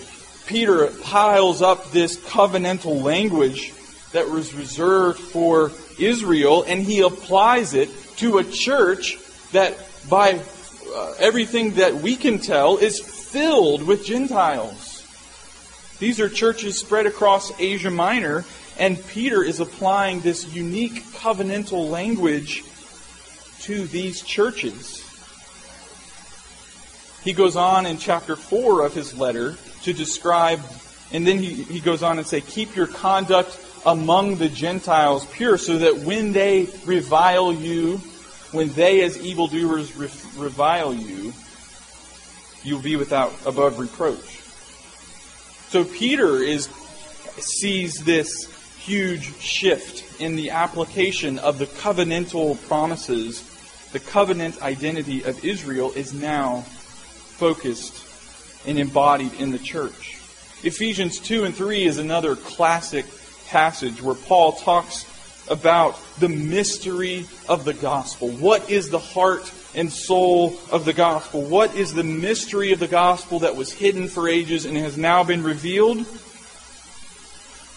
Peter 0.45 0.87
piles 1.01 1.61
up 1.61 1.91
this 1.91 2.17
covenantal 2.17 3.03
language 3.03 3.73
that 4.13 4.29
was 4.29 4.53
reserved 4.53 5.19
for 5.19 5.71
Israel 5.99 6.63
and 6.65 6.81
he 6.81 7.01
applies 7.01 7.73
it 7.73 7.89
to 8.17 8.37
a 8.37 8.43
church 8.45 9.17
that 9.51 9.77
by 10.09 10.39
uh, 10.95 11.13
everything 11.19 11.71
that 11.71 11.95
we 11.95 12.15
can 12.15 12.39
tell 12.39 12.77
is 12.77 12.99
filled 12.99 13.83
with 13.83 14.05
Gentiles. 14.05 14.93
These 15.99 16.19
are 16.19 16.29
churches 16.29 16.79
spread 16.79 17.07
across 17.07 17.51
Asia 17.59 17.89
Minor, 17.89 18.45
and 18.77 19.05
Peter 19.07 19.43
is 19.43 19.59
applying 19.59 20.21
this 20.21 20.53
unique 20.53 21.03
covenantal 21.13 21.89
language 21.89 22.63
to 23.61 23.85
these 23.87 24.21
churches. 24.21 24.99
He 27.23 27.33
goes 27.33 27.55
on 27.55 27.85
in 27.85 27.97
chapter 27.97 28.35
4 28.35 28.85
of 28.85 28.93
his 28.93 29.17
letter 29.17 29.55
to 29.83 29.93
describe, 29.93 30.59
and 31.11 31.25
then 31.25 31.37
he, 31.37 31.63
he 31.63 31.79
goes 31.79 32.03
on 32.03 32.17
and 32.17 32.27
say, 32.27 32.41
Keep 32.41 32.75
your 32.75 32.87
conduct 32.87 33.57
among 33.85 34.37
the 34.37 34.49
Gentiles 34.49 35.25
pure, 35.27 35.57
so 35.57 35.77
that 35.77 35.99
when 35.99 36.33
they 36.33 36.67
revile 36.85 37.53
you, 37.53 37.97
when 38.51 38.73
they 38.73 39.03
as 39.03 39.17
evildoers 39.17 39.95
revile 39.95 40.93
you, 40.93 41.33
you'll 42.63 42.81
be 42.81 42.95
without 42.95 43.33
above 43.45 43.79
reproach. 43.79 44.41
So 45.69 45.83
Peter 45.83 46.37
is 46.37 46.67
sees 47.39 48.03
this 48.03 48.52
huge 48.85 49.33
shift 49.39 50.19
in 50.19 50.35
the 50.35 50.49
application 50.49 51.39
of 51.39 51.57
the 51.57 51.65
covenantal 51.65 52.61
promises. 52.67 53.49
The 53.93 53.99
covenant 53.99 54.61
identity 54.61 55.23
of 55.23 55.45
Israel 55.45 55.93
is 55.95 56.13
now 56.13 56.61
focused 57.37 58.05
and 58.67 58.77
embodied 58.77 59.33
in 59.39 59.51
the 59.51 59.59
church. 59.59 60.19
Ephesians 60.63 61.19
2 61.19 61.45
and 61.45 61.55
3 61.55 61.83
is 61.83 61.97
another 61.97 62.35
classic 62.35 63.05
passage 63.47 64.01
where 64.01 64.15
Paul 64.15 64.53
talks 64.53 65.05
about 65.49 65.97
the 66.19 66.29
mystery 66.29 67.25
of 67.47 67.63
the 67.63 67.73
gospel. 67.73 68.29
What 68.31 68.69
is 68.69 68.89
the 68.89 68.99
heart 68.99 69.51
and 69.75 69.91
soul 69.91 70.57
of 70.71 70.83
the 70.83 70.93
gospel? 70.93 71.41
What 71.41 71.75
is 71.75 71.93
the 71.93 72.03
mystery 72.03 72.73
of 72.73 72.79
the 72.79 72.87
gospel 72.87 73.39
that 73.39 73.55
was 73.55 73.71
hidden 73.71 74.07
for 74.07 74.27
ages 74.27 74.65
and 74.65 74.75
has 74.77 74.97
now 74.97 75.23
been 75.23 75.43
revealed? 75.43 76.05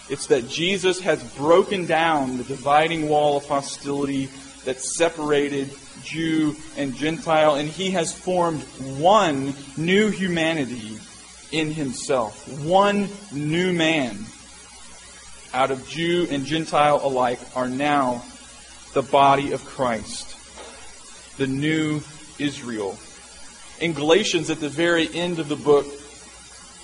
It's 0.09 0.27
that 0.27 0.47
Jesus 0.47 1.01
has 1.01 1.21
broken 1.35 1.85
down 1.85 2.37
the 2.37 2.43
dividing 2.43 3.09
wall 3.09 3.37
of 3.37 3.45
hostility 3.45 4.29
that 4.63 4.79
separated 4.81 5.69
Jew 6.03 6.55
and 6.77 6.95
Gentile, 6.95 7.55
and 7.55 7.67
he 7.67 7.91
has 7.91 8.13
formed 8.13 8.61
one 8.99 9.53
new 9.75 10.09
humanity 10.09 10.99
in 11.51 11.71
himself. 11.71 12.47
One 12.63 13.09
new 13.33 13.73
man 13.73 14.25
out 15.53 15.71
of 15.71 15.87
Jew 15.87 16.27
and 16.29 16.45
Gentile 16.45 17.01
alike 17.03 17.39
are 17.55 17.69
now 17.69 18.23
the 18.93 19.01
body 19.01 19.51
of 19.51 19.65
Christ, 19.65 20.35
the 21.37 21.47
new 21.47 22.01
Israel. 22.39 22.97
In 23.79 23.93
Galatians, 23.93 24.49
at 24.49 24.59
the 24.59 24.69
very 24.69 25.13
end 25.13 25.39
of 25.39 25.49
the 25.49 25.55
book, 25.55 25.85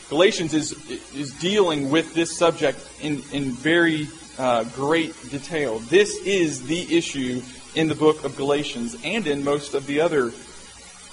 Galatians 0.09 0.53
is, 0.53 0.71
is 1.13 1.31
dealing 1.33 1.89
with 1.89 2.13
this 2.13 2.35
subject 2.35 2.79
in, 3.01 3.23
in 3.31 3.51
very 3.51 4.07
uh, 4.37 4.63
great 4.75 5.13
detail. 5.29 5.79
This 5.79 6.15
is 6.25 6.65
the 6.67 6.95
issue 6.95 7.41
in 7.75 7.87
the 7.87 7.95
book 7.95 8.23
of 8.23 8.35
Galatians 8.35 8.95
and 9.03 9.25
in 9.27 9.43
most 9.43 9.73
of 9.73 9.85
the 9.87 10.01
other 10.01 10.31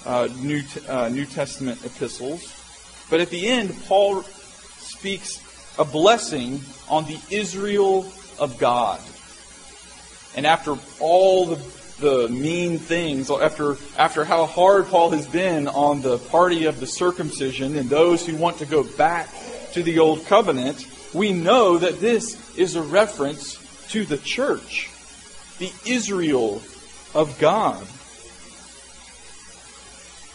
uh, 0.05 0.27
New, 0.39 0.63
uh, 0.87 1.09
New 1.09 1.25
Testament 1.25 1.83
epistles. 1.85 2.53
But 3.09 3.21
at 3.21 3.29
the 3.29 3.47
end, 3.47 3.75
Paul 3.85 4.23
speaks 4.23 5.41
a 5.77 5.85
blessing 5.85 6.61
on 6.89 7.05
the 7.05 7.19
Israel 7.29 8.05
of 8.39 8.57
God. 8.57 8.99
And 10.35 10.45
after 10.45 10.75
all 10.99 11.47
the, 11.47 11.55
the 12.01 12.27
mean 12.27 12.79
things, 12.79 13.31
after, 13.31 13.77
after 13.97 14.25
how 14.25 14.45
hard 14.45 14.87
Paul 14.87 15.11
has 15.11 15.25
been 15.25 15.67
on 15.67 16.01
the 16.01 16.17
party 16.17 16.65
of 16.65 16.79
the 16.79 16.87
circumcision 16.87 17.77
and 17.77 17.89
those 17.89 18.25
who 18.25 18.35
want 18.35 18.57
to 18.57 18.65
go 18.65 18.83
back 18.83 19.29
to 19.73 19.83
the 19.83 19.99
old 19.99 20.25
covenant, 20.25 20.85
we 21.13 21.31
know 21.31 21.77
that 21.77 22.01
this 22.01 22.37
is 22.57 22.75
a 22.75 22.81
reference 22.81 23.57
to 23.89 24.03
the 24.03 24.17
church, 24.17 24.89
the 25.59 25.71
Israel 25.85 26.61
of 27.13 27.37
God. 27.39 27.85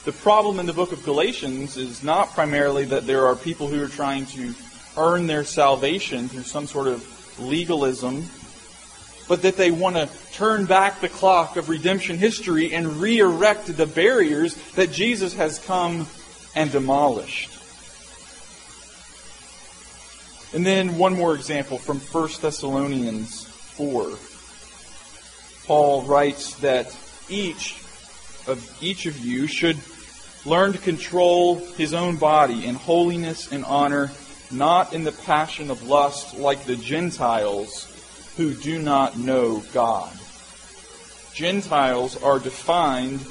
The 0.05 0.13
problem 0.13 0.61
in 0.61 0.67
the 0.67 0.73
book 0.73 0.93
of 0.93 1.05
Galatians 1.05 1.77
is 1.77 2.05
not 2.05 2.31
primarily 2.31 2.85
that 2.85 3.07
there 3.07 3.27
are 3.27 3.35
people 3.35 3.67
who 3.67 3.83
are 3.83 3.89
trying 3.89 4.27
to 4.27 4.55
earn 4.97 5.27
their 5.27 5.43
salvation 5.43 6.29
through 6.29 6.43
some 6.43 6.67
sort 6.67 6.87
of 6.87 7.41
legalism, 7.41 8.25
but 9.29 9.43
that 9.43 9.57
they 9.57 9.71
want 9.71 9.97
to 9.97 10.09
turn 10.33 10.67
back 10.67 11.01
the 11.01 11.09
clock 11.09 11.57
of 11.57 11.69
redemption 11.69 12.19
history 12.19 12.73
and 12.73 13.01
re 13.01 13.19
erect 13.19 13.75
the 13.77 13.87
barriers 13.87 14.55
that 14.73 14.93
Jesus 14.93 15.35
has 15.35 15.59
come 15.59 16.07
and 16.55 16.71
demolished. 16.71 17.51
And 20.55 20.65
then 20.65 20.97
one 20.97 21.15
more 21.15 21.35
example 21.35 21.77
from 21.77 21.99
1 22.01 22.29
Thessalonians 22.41 23.45
4. 23.45 24.13
Paul 25.67 26.03
writes 26.03 26.55
that 26.57 26.97
each 27.29 27.83
of 28.47 28.79
each 28.81 29.07
of 29.07 29.19
you 29.19 29.49
should 29.49 29.77
learn 30.45 30.73
to 30.73 30.79
control 30.79 31.57
his 31.57 31.93
own 31.93 32.17
body 32.17 32.65
in 32.65 32.77
holiness 32.77 33.51
and 33.51 33.65
honor 33.65 34.13
not 34.53 34.93
in 34.93 35.03
the 35.03 35.11
passion 35.11 35.71
of 35.71 35.83
lust 35.83 36.39
like 36.39 36.65
the 36.65 36.77
Gentiles 36.77 37.93
who 38.37 38.55
do 38.55 38.79
not 38.79 39.19
know 39.19 39.63
God. 39.73 40.13
Gentiles 41.35 42.23
are 42.23 42.39
defined, 42.39 43.25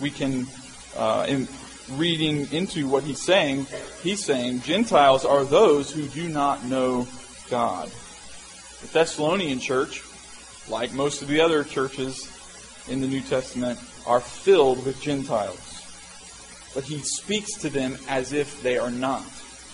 we 0.00 0.10
can 0.10 0.46
uh, 0.96 1.26
reading 1.92 2.46
into 2.52 2.88
what 2.88 3.04
he's 3.04 3.22
saying, 3.22 3.66
he's 4.02 4.24
saying 4.24 4.62
Gentiles 4.62 5.24
are 5.24 5.44
those 5.44 5.92
who 5.92 6.06
do 6.08 6.28
not 6.28 6.64
know 6.64 7.06
God. 7.50 7.90
The 8.80 8.88
Thessalonian 8.88 9.60
church, 9.60 10.02
like 10.68 10.92
most 10.92 11.22
of 11.22 11.28
the 11.28 11.40
other 11.40 11.64
churches 11.64 12.30
in 12.88 13.00
the 13.00 13.06
New 13.06 13.22
Testament, 13.22 13.78
are 14.06 14.20
filled 14.20 14.84
with 14.84 15.00
Gentiles. 15.00 15.82
But 16.74 16.84
he 16.84 16.98
speaks 16.98 17.54
to 17.60 17.70
them 17.70 17.98
as 18.08 18.32
if 18.32 18.62
they 18.62 18.78
are 18.78 18.90
not. 18.90 19.24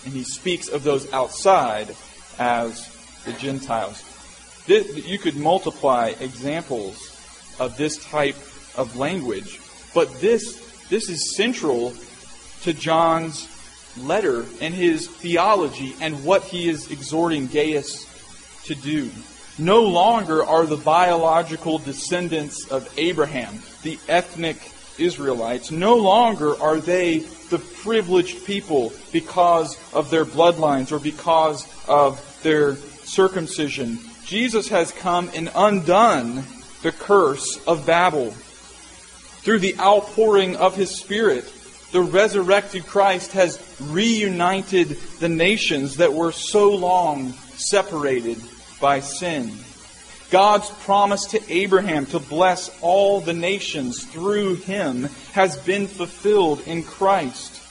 And 0.05 0.13
he 0.13 0.23
speaks 0.23 0.69
of 0.69 0.83
those 0.83 1.11
outside 1.11 1.95
as 2.39 2.89
the 3.25 3.33
Gentiles. 3.33 4.03
This, 4.67 5.05
you 5.05 5.19
could 5.19 5.35
multiply 5.35 6.13
examples 6.19 7.11
of 7.59 7.77
this 7.77 8.03
type 8.03 8.37
of 8.75 8.97
language, 8.97 9.59
but 9.93 10.21
this, 10.21 10.59
this 10.89 11.09
is 11.09 11.35
central 11.35 11.93
to 12.63 12.73
John's 12.73 13.47
letter 13.97 14.45
and 14.59 14.73
his 14.73 15.07
theology 15.07 15.95
and 16.01 16.25
what 16.25 16.43
he 16.43 16.67
is 16.67 16.91
exhorting 16.91 17.47
Gaius 17.47 18.05
to 18.65 18.75
do. 18.75 19.11
No 19.57 19.83
longer 19.83 20.43
are 20.43 20.65
the 20.65 20.77
biological 20.77 21.77
descendants 21.77 22.67
of 22.69 22.91
Abraham, 22.97 23.61
the 23.83 23.97
ethnic 24.09 24.57
Israelites, 24.97 25.71
no 25.71 25.95
longer 25.95 26.59
are 26.61 26.79
they 26.79 27.19
the 27.49 27.59
privileged 27.59 28.45
people 28.45 28.93
because 29.11 29.77
of 29.93 30.09
their 30.09 30.25
bloodlines 30.25 30.91
or 30.91 30.99
because 30.99 31.67
of 31.87 32.21
their 32.43 32.75
circumcision. 32.75 33.99
Jesus 34.25 34.69
has 34.69 34.91
come 34.91 35.29
and 35.35 35.51
undone 35.55 36.43
the 36.81 36.91
curse 36.91 37.63
of 37.65 37.85
Babel. 37.85 38.31
Through 38.31 39.59
the 39.59 39.77
outpouring 39.79 40.55
of 40.55 40.75
his 40.75 40.97
Spirit, 40.97 41.45
the 41.91 42.01
resurrected 42.01 42.87
Christ 42.87 43.33
has 43.33 43.61
reunited 43.79 44.89
the 45.19 45.29
nations 45.29 45.97
that 45.97 46.13
were 46.13 46.31
so 46.31 46.73
long 46.73 47.33
separated 47.55 48.41
by 48.81 48.99
sin. 48.99 49.51
God's 50.31 50.71
promise 50.71 51.25
to 51.27 51.53
Abraham 51.53 52.07
to 52.07 52.19
bless 52.19 52.75
all 52.81 53.21
the 53.21 53.33
nations 53.33 54.03
through 54.05 54.55
him 54.55 55.03
has 55.33 55.55
been 55.55 55.85
fulfilled 55.85 56.61
in 56.65 56.81
Christ, 56.81 57.61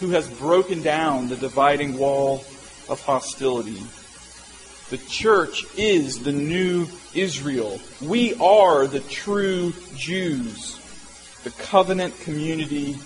who 0.00 0.10
has 0.10 0.28
broken 0.28 0.82
down 0.82 1.28
the 1.28 1.36
dividing 1.36 1.96
wall 1.96 2.44
of 2.88 3.00
hostility. 3.00 3.80
The 4.90 4.98
church 4.98 5.64
is 5.76 6.18
the 6.24 6.32
new 6.32 6.88
Israel. 7.14 7.80
We 8.02 8.34
are 8.34 8.88
the 8.88 8.98
true 8.98 9.72
Jews, 9.94 10.80
the 11.44 11.50
covenant 11.50 12.18
community 12.22 12.98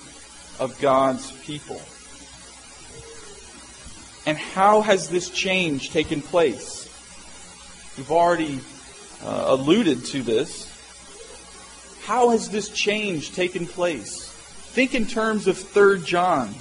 of 0.59 0.79
God's 0.81 1.31
people. 1.43 1.83
And 4.25 4.39
how 4.39 4.81
has 4.81 5.11
this 5.11 5.29
change 5.29 5.91
taken 5.91 6.23
place? 6.23 6.89
We've 7.99 8.11
already 8.11 8.61
uh, 9.23 9.45
alluded 9.49 10.07
to 10.07 10.23
this. 10.23 10.71
How 12.05 12.31
has 12.31 12.49
this 12.49 12.71
change 12.71 13.35
taken 13.35 13.67
place? 13.67 14.27
Think 14.73 14.95
in 14.95 15.05
terms 15.05 15.47
of 15.47 15.59
3 15.59 16.01
John. 16.03 16.55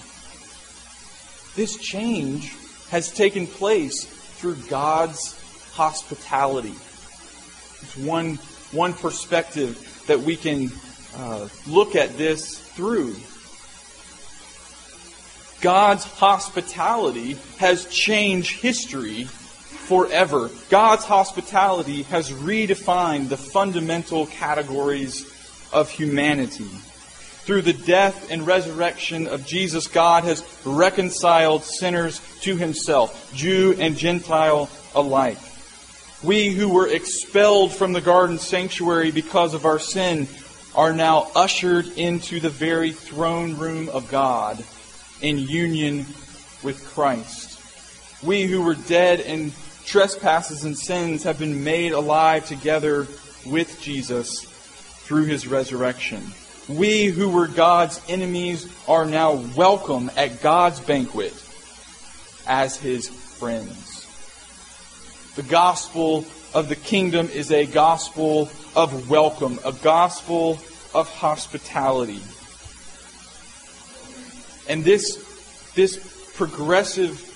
This 1.56 1.78
change 1.78 2.54
has 2.90 3.10
taken 3.10 3.48
place 3.48 4.06
through 4.44 4.58
God's 4.68 5.40
hospitality. 5.72 6.74
It's 6.74 7.96
one, 7.96 8.36
one 8.74 8.94
perspective 8.94 10.04
that 10.08 10.20
we 10.20 10.36
can 10.36 10.70
uh, 11.16 11.48
look 11.66 11.96
at 11.96 12.18
this 12.18 12.60
through. 12.60 13.16
God's 15.62 16.04
hospitality 16.04 17.38
has 17.60 17.86
changed 17.86 18.60
history 18.60 19.24
forever. 19.24 20.52
God's 20.70 21.06
hospitality 21.06 22.04
has 22.04 22.30
redefined 22.30 23.30
the 23.30 23.38
fundamental 23.38 24.26
categories 24.26 25.24
of 25.72 25.90
humanity. 25.90 26.68
Through 27.46 27.64
the 27.64 27.74
death 27.74 28.32
and 28.32 28.48
resurrection 28.48 29.28
of 29.28 29.46
Jesus, 29.46 29.88
God 29.88 30.24
has 30.24 30.44
reconciled 30.64 31.66
sinners 31.66 32.22
to 32.42 32.56
himself, 32.56 33.34
Jew 33.34 33.76
and 33.78 33.98
Gentile 33.98 34.70
alike. 34.96 35.40
We 36.24 36.52
who 36.52 36.70
were 36.70 36.88
expelled 36.88 37.74
from 37.74 37.92
the 37.92 38.00
garden 38.00 38.40
sanctuary 38.40 39.12
because 39.12 39.54
of 39.54 39.66
our 39.66 39.80
sin 39.80 40.30
are 40.74 40.94
now 40.94 41.30
ushered 41.36 41.86
into 41.98 42.40
the 42.40 42.50
very 42.50 42.94
throne 42.94 43.58
room 43.58 43.90
of 43.90 44.10
God 44.10 44.64
in 45.22 45.38
union 45.38 46.06
with 46.64 46.90
Christ. 46.94 47.60
We 48.24 48.44
who 48.44 48.62
were 48.62 48.76
dead 48.76 49.20
in 49.20 49.52
trespasses 49.86 50.64
and 50.64 50.78
sins 50.78 51.24
have 51.24 51.40
been 51.40 51.66
made 51.66 51.92
alive 51.92 52.48
together 52.48 53.06
with 53.46 53.82
Jesus 53.82 54.44
through 54.44 55.26
his 55.26 55.46
resurrection. 55.46 56.24
We 56.70 57.08
who 57.08 57.30
were 57.30 57.48
God's 57.48 58.00
enemies 58.08 58.74
are 58.88 59.06
now 59.06 59.34
welcome 59.34 60.10
at 60.16 60.42
God's 60.42 60.80
banquet 60.80 61.34
as 62.48 62.78
his 62.78 63.10
friends. 63.10 64.08
The 65.36 65.44
gospel 65.44 66.26
of 66.54 66.70
the 66.70 66.78
kingdom 66.78 67.28
is 67.28 67.52
a 67.52 67.66
gospel 67.66 68.50
of 68.78 69.10
welcome, 69.10 69.60
a 69.66 69.74
gospel 69.74 70.52
of 70.94 71.10
hospitality. 71.10 72.22
And 74.70 74.86
this, 74.86 75.72
this 75.76 76.32
progressive 76.36 77.30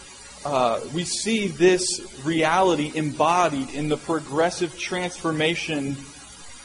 uh, 0.45 0.79
we 0.93 1.03
see 1.03 1.47
this 1.47 1.99
reality 2.23 2.93
embodied 2.95 3.71
in 3.71 3.89
the 3.89 3.97
progressive 3.97 4.79
transformation 4.79 5.97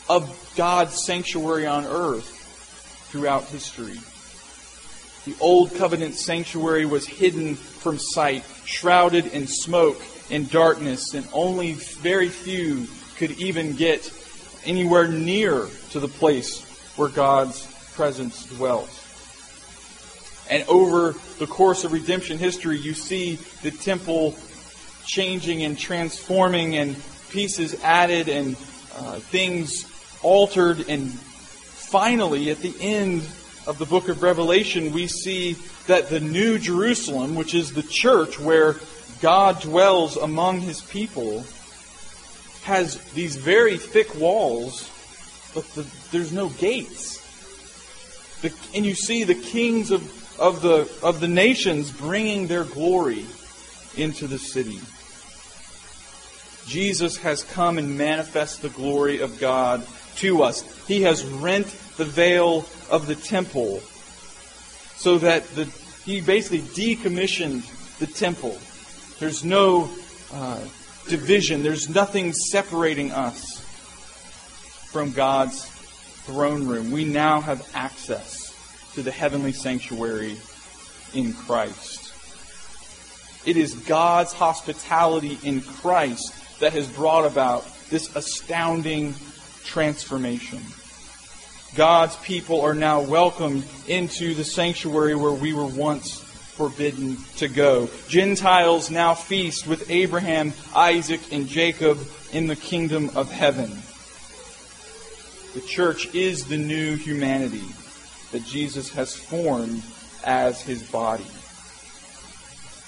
of 0.08 0.52
God's 0.56 1.04
sanctuary 1.04 1.66
on 1.66 1.86
earth 1.86 2.31
throughout 3.12 3.44
history. 3.44 3.98
The 5.26 5.36
Old 5.38 5.74
Covenant 5.74 6.14
sanctuary 6.14 6.86
was 6.86 7.06
hidden 7.06 7.54
from 7.56 7.98
sight, 7.98 8.42
shrouded 8.64 9.26
in 9.26 9.46
smoke 9.46 10.02
and 10.30 10.50
darkness, 10.50 11.12
and 11.12 11.28
only 11.34 11.72
very 11.72 12.30
few 12.30 12.86
could 13.18 13.32
even 13.32 13.76
get 13.76 14.10
anywhere 14.64 15.08
near 15.08 15.68
to 15.90 16.00
the 16.00 16.08
place 16.08 16.62
where 16.96 17.10
God's 17.10 17.66
presence 17.92 18.46
dwelt. 18.46 18.88
And 20.50 20.64
over 20.66 21.14
the 21.38 21.46
course 21.46 21.84
of 21.84 21.92
redemption 21.92 22.38
history, 22.38 22.78
you 22.78 22.94
see 22.94 23.36
the 23.62 23.70
temple 23.70 24.34
changing 25.04 25.62
and 25.64 25.78
transforming, 25.78 26.76
and 26.76 26.96
pieces 27.28 27.74
added, 27.84 28.28
and 28.30 28.56
uh, 28.96 29.16
things 29.16 29.86
altered. 30.22 30.88
And 30.88 31.12
finally, 31.92 32.50
at 32.50 32.58
the 32.60 32.74
end 32.80 33.20
of 33.66 33.76
the 33.78 33.84
book 33.84 34.08
of 34.08 34.22
Revelation, 34.22 34.92
we 34.92 35.06
see 35.06 35.56
that 35.86 36.08
the 36.08 36.20
New 36.20 36.58
Jerusalem, 36.58 37.34
which 37.34 37.54
is 37.54 37.74
the 37.74 37.82
church 37.82 38.40
where 38.40 38.76
God 39.20 39.60
dwells 39.60 40.16
among 40.16 40.62
his 40.62 40.80
people, 40.80 41.44
has 42.62 42.96
these 43.12 43.36
very 43.36 43.76
thick 43.76 44.14
walls, 44.14 44.90
but 45.54 45.64
the, 45.74 45.86
there's 46.10 46.32
no 46.32 46.48
gates. 46.48 47.20
The, 48.40 48.52
and 48.74 48.86
you 48.86 48.94
see 48.94 49.24
the 49.24 49.34
kings 49.34 49.90
of 49.90 50.02
of 50.38 50.62
the, 50.62 50.90
of 51.02 51.20
the 51.20 51.28
nations 51.28 51.90
bringing 51.90 52.46
their 52.46 52.64
glory 52.64 53.26
into 53.96 54.26
the 54.26 54.38
city. 54.38 54.80
Jesus 56.66 57.18
has 57.18 57.44
come 57.44 57.78
and 57.78 57.98
manifest 57.98 58.62
the 58.62 58.68
glory 58.70 59.20
of 59.20 59.38
God 59.38 59.86
to 60.16 60.42
us. 60.42 60.62
He 60.86 61.02
has 61.02 61.24
rent 61.24 61.66
the 61.96 62.04
veil 62.04 62.64
of 62.90 63.06
the 63.06 63.14
temple 63.14 63.80
so 64.96 65.18
that 65.18 65.46
the, 65.54 65.64
he 66.04 66.20
basically 66.20 66.60
decommissioned 66.60 67.62
the 67.98 68.06
temple. 68.06 68.58
There's 69.18 69.44
no 69.44 69.90
uh, 70.32 70.60
division, 71.08 71.62
there's 71.62 71.88
nothing 71.88 72.32
separating 72.32 73.10
us 73.10 73.60
from 74.90 75.12
God's 75.12 75.64
throne 76.26 76.66
room. 76.66 76.92
We 76.92 77.04
now 77.04 77.40
have 77.40 77.68
access 77.74 78.54
to 78.94 79.02
the 79.02 79.10
heavenly 79.10 79.52
sanctuary 79.52 80.36
in 81.14 81.32
Christ. 81.32 82.12
It 83.44 83.56
is 83.56 83.74
God's 83.74 84.32
hospitality 84.32 85.38
in 85.42 85.62
Christ 85.62 86.32
that 86.60 86.74
has 86.74 86.86
brought 86.86 87.26
about 87.26 87.66
this 87.90 88.14
astounding 88.14 89.14
transformation. 89.64 90.60
God's 91.74 92.16
people 92.16 92.60
are 92.60 92.74
now 92.74 93.00
welcomed 93.00 93.64
into 93.88 94.34
the 94.34 94.44
sanctuary 94.44 95.14
where 95.14 95.32
we 95.32 95.54
were 95.54 95.64
once 95.64 96.20
forbidden 96.20 97.16
to 97.36 97.48
go. 97.48 97.88
Gentiles 98.08 98.90
now 98.90 99.14
feast 99.14 99.66
with 99.66 99.90
Abraham, 99.90 100.52
Isaac, 100.76 101.20
and 101.32 101.48
Jacob 101.48 101.98
in 102.32 102.46
the 102.46 102.56
kingdom 102.56 103.10
of 103.14 103.30
heaven. 103.32 103.70
The 105.54 105.66
church 105.66 106.14
is 106.14 106.44
the 106.44 106.58
new 106.58 106.96
humanity 106.96 107.64
that 108.32 108.44
Jesus 108.44 108.90
has 108.90 109.14
formed 109.14 109.82
as 110.24 110.60
his 110.60 110.82
body. 110.82 111.26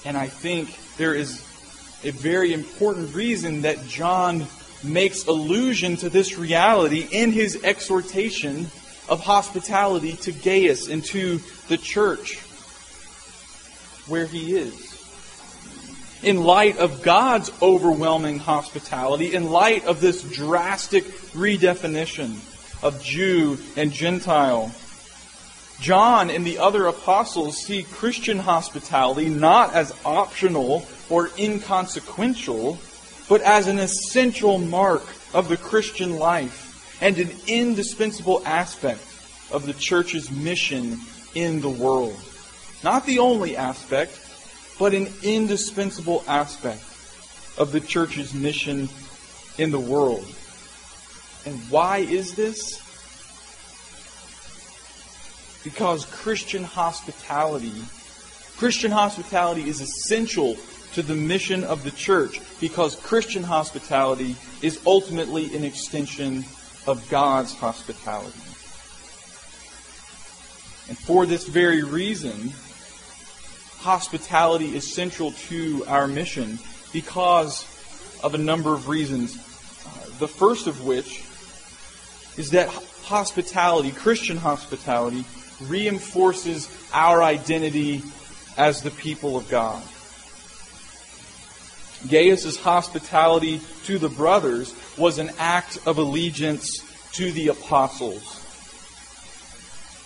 And 0.05 0.17
I 0.17 0.29
think 0.29 0.79
there 0.99 1.15
is 1.15 1.41
a 2.05 2.11
very 2.11 2.53
important 2.53 3.15
reason 3.15 3.63
that 3.63 3.87
John 3.87 4.47
makes 4.85 5.27
allusion 5.27 5.97
to 5.97 6.09
this 6.09 6.39
reality 6.39 7.07
in 7.11 7.33
his 7.33 7.63
exhortation 7.65 8.67
of 9.09 9.21
hospitality 9.21 10.15
to 10.15 10.33
Gaius 10.33 10.89
and 10.89 11.05
to 11.07 11.41
the 11.69 11.77
church 11.77 12.39
where 14.07 14.27
he 14.27 14.57
is. 14.57 14.93
In 16.23 16.43
light 16.43 16.79
of 16.79 17.03
God's 17.03 17.51
overwhelming 17.61 18.39
hospitality, 18.39 19.35
in 19.35 19.51
light 19.51 19.85
of 19.85 20.01
this 20.01 20.23
drastic 20.23 21.05
redefinition 21.33 22.37
of 22.83 23.03
Jew 23.03 23.59
and 23.77 23.93
Gentile, 23.93 24.75
John 25.81 26.31
and 26.31 26.47
the 26.47 26.59
other 26.59 26.87
apostles 26.87 27.59
see 27.59 27.83
Christian 27.83 28.39
hospitality 28.39 29.29
not 29.29 29.75
as 29.75 29.95
optional 30.05 30.87
or 31.11 31.31
inconsequential, 31.39 32.79
but 33.29 33.41
as 33.41 33.67
an 33.69 33.79
essential 33.79 34.59
mark 34.59 35.03
of 35.33 35.49
the 35.49 35.57
Christian 35.57 36.17
life 36.19 36.99
and 37.01 37.19
an 37.19 37.31
indispensable 37.47 38.43
aspect 38.45 39.01
of 39.51 39.67
the 39.67 39.73
church's 39.73 40.31
mission 40.31 40.99
in 41.35 41.61
the 41.61 41.69
world. 41.69 42.19
Not 42.83 43.07
the 43.07 43.19
only 43.19 43.57
aspect, 43.57 44.19
but 44.79 44.95
an 44.95 45.09
indispensable 45.23 46.25
aspect 46.27 46.83
of 47.57 47.73
the 47.73 47.81
church's 47.81 48.35
mission 48.35 48.89
in 49.59 49.71
the 49.71 49.81
world. 49.81 50.27
And 51.47 51.59
why 51.71 51.99
is 51.99 52.35
this? 52.35 52.81
Because 55.63 56.05
Christian 56.07 56.65
hospitality, 56.65 57.83
Christian 58.57 58.91
hospitality 58.91 59.69
is 59.69 59.81
essential 59.81 60.57
to 60.95 61.03
the 61.03 61.15
mission 61.15 61.65
of 61.65 61.83
the 61.85 61.91
church 61.91 62.41
because 62.61 62.97
Christian 62.97 63.43
hospitality 63.43 64.37
is 64.63 64.81
ultimately 64.87 65.55
an 65.57 65.65
extension 65.65 66.45
of 66.87 67.09
God's 67.11 67.55
hospitality. 67.55 68.39
And 70.89 70.99
for 70.99 71.27
this 71.27 71.49
very 71.49 71.83
reason, 71.83 72.53
hospitality 73.79 74.77
is 74.77 74.95
central 74.95 75.33
to 75.33 75.85
our 75.87 76.07
mission 76.07 76.59
because 76.93 77.65
of 78.23 78.35
a 78.35 78.39
number 78.39 78.73
of 78.73 78.89
reasons. 78.89 79.37
Uh, 79.37 80.19
the 80.19 80.29
first 80.29 80.67
of 80.67 80.85
which 80.85 81.25
is 82.37 82.51
that 82.51 82.69
hospitality, 83.05 83.91
Christian 83.91 84.37
hospitality, 84.37 85.25
reinforces 85.63 86.69
our 86.93 87.23
identity 87.23 88.03
as 88.57 88.83
the 88.83 88.91
people 88.91 89.37
of 89.37 89.49
God. 89.49 89.83
Gaius' 92.09 92.57
hospitality 92.57 93.61
to 93.85 93.99
the 93.99 94.09
brothers 94.09 94.75
was 94.97 95.19
an 95.19 95.31
act 95.39 95.79
of 95.87 95.99
allegiance 95.99 96.83
to 97.13 97.31
the 97.33 97.49
apostles. 97.49 98.41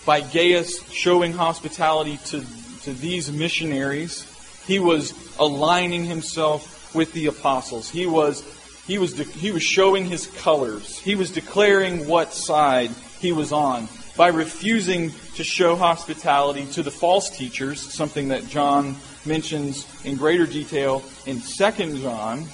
By 0.05 0.21
Gaius 0.21 0.81
showing 0.91 1.33
hospitality 1.33 2.17
to, 2.27 2.43
to 2.83 2.93
these 2.93 3.31
missionaries, 3.31 4.25
he 4.65 4.79
was 4.79 5.13
aligning 5.37 6.05
himself 6.05 6.93
with 6.95 7.11
the 7.13 7.27
apostles. 7.27 7.89
He 7.89 8.05
was, 8.05 8.43
he, 8.87 8.97
was 8.97 9.13
de- 9.13 9.23
he 9.23 9.51
was 9.51 9.63
showing 9.63 10.05
his 10.05 10.27
colors. 10.27 10.97
He 10.99 11.15
was 11.15 11.31
declaring 11.31 12.07
what 12.07 12.33
side 12.33 12.91
he 13.19 13.31
was 13.31 13.51
on. 13.51 13.87
By 14.15 14.27
refusing 14.27 15.11
to 15.35 15.43
show 15.43 15.75
hospitality 15.75 16.65
to 16.73 16.83
the 16.83 16.91
false 16.91 17.29
teachers, 17.29 17.79
something 17.93 18.29
that 18.29 18.47
John 18.47 18.95
mentions 19.25 19.85
in 20.05 20.15
greater 20.17 20.45
detail 20.45 21.03
in 21.25 21.41
2 21.41 22.01
John, 22.01 22.45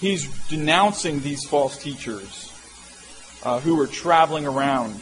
he's 0.00 0.28
denouncing 0.48 1.20
these 1.20 1.44
false 1.44 1.78
teachers 1.78 2.52
uh, 3.44 3.60
who 3.60 3.76
were 3.76 3.86
traveling 3.86 4.46
around 4.46 5.00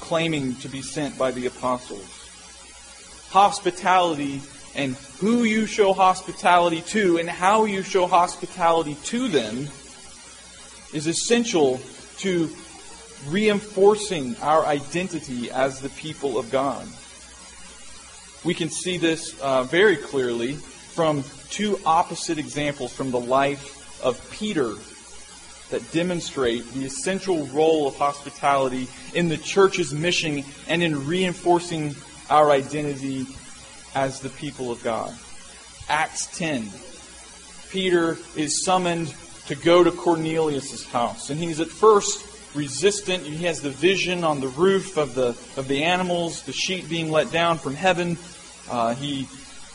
claiming 0.00 0.54
to 0.56 0.68
be 0.68 0.82
sent 0.82 1.18
by 1.18 1.30
the 1.30 1.46
apostles. 1.46 2.06
Hospitality 3.30 4.40
and 4.74 4.94
who 5.18 5.44
you 5.44 5.66
show 5.66 5.92
hospitality 5.92 6.82
to 6.82 7.18
and 7.18 7.28
how 7.28 7.64
you 7.64 7.82
show 7.82 8.06
hospitality 8.06 8.96
to 9.04 9.28
them 9.28 9.68
is 10.92 11.06
essential 11.06 11.80
to 12.18 12.48
reinforcing 13.26 14.36
our 14.36 14.64
identity 14.64 15.50
as 15.50 15.80
the 15.80 15.88
people 15.90 16.38
of 16.38 16.50
God. 16.50 16.86
We 18.44 18.54
can 18.54 18.70
see 18.70 18.98
this 18.98 19.38
uh, 19.40 19.64
very 19.64 19.96
clearly 19.96 20.54
from 20.54 21.24
two 21.50 21.78
opposite 21.84 22.38
examples 22.38 22.92
from 22.92 23.10
the 23.10 23.20
life 23.20 24.02
of 24.02 24.30
Peter 24.30 24.74
that 25.70 25.92
demonstrate 25.92 26.64
the 26.72 26.84
essential 26.84 27.46
role 27.46 27.86
of 27.88 27.96
hospitality 27.96 28.88
in 29.12 29.28
the 29.28 29.36
church's 29.36 29.92
mission 29.92 30.44
and 30.68 30.82
in 30.82 31.06
reinforcing 31.06 31.94
our 32.30 32.50
identity 32.50 33.26
as 33.94 34.20
the 34.20 34.28
people 34.30 34.70
of 34.70 34.82
God. 34.82 35.14
Acts 35.88 36.26
10. 36.38 36.70
Peter 37.70 38.16
is 38.36 38.64
summoned 38.64 39.12
to 39.46 39.54
go 39.54 39.82
to 39.82 39.90
Cornelius' 39.90 40.86
house, 40.86 41.30
and 41.30 41.40
he's 41.40 41.60
at 41.60 41.68
first 41.68 42.27
resistant. 42.54 43.24
He 43.24 43.44
has 43.44 43.60
the 43.60 43.70
vision 43.70 44.24
on 44.24 44.40
the 44.40 44.48
roof 44.48 44.96
of 44.96 45.14
the 45.14 45.28
of 45.56 45.68
the 45.68 45.84
animals, 45.84 46.42
the 46.42 46.52
sheep 46.52 46.88
being 46.88 47.10
let 47.10 47.30
down 47.30 47.58
from 47.58 47.74
heaven. 47.74 48.18
Uh, 48.70 48.94
he 48.94 49.24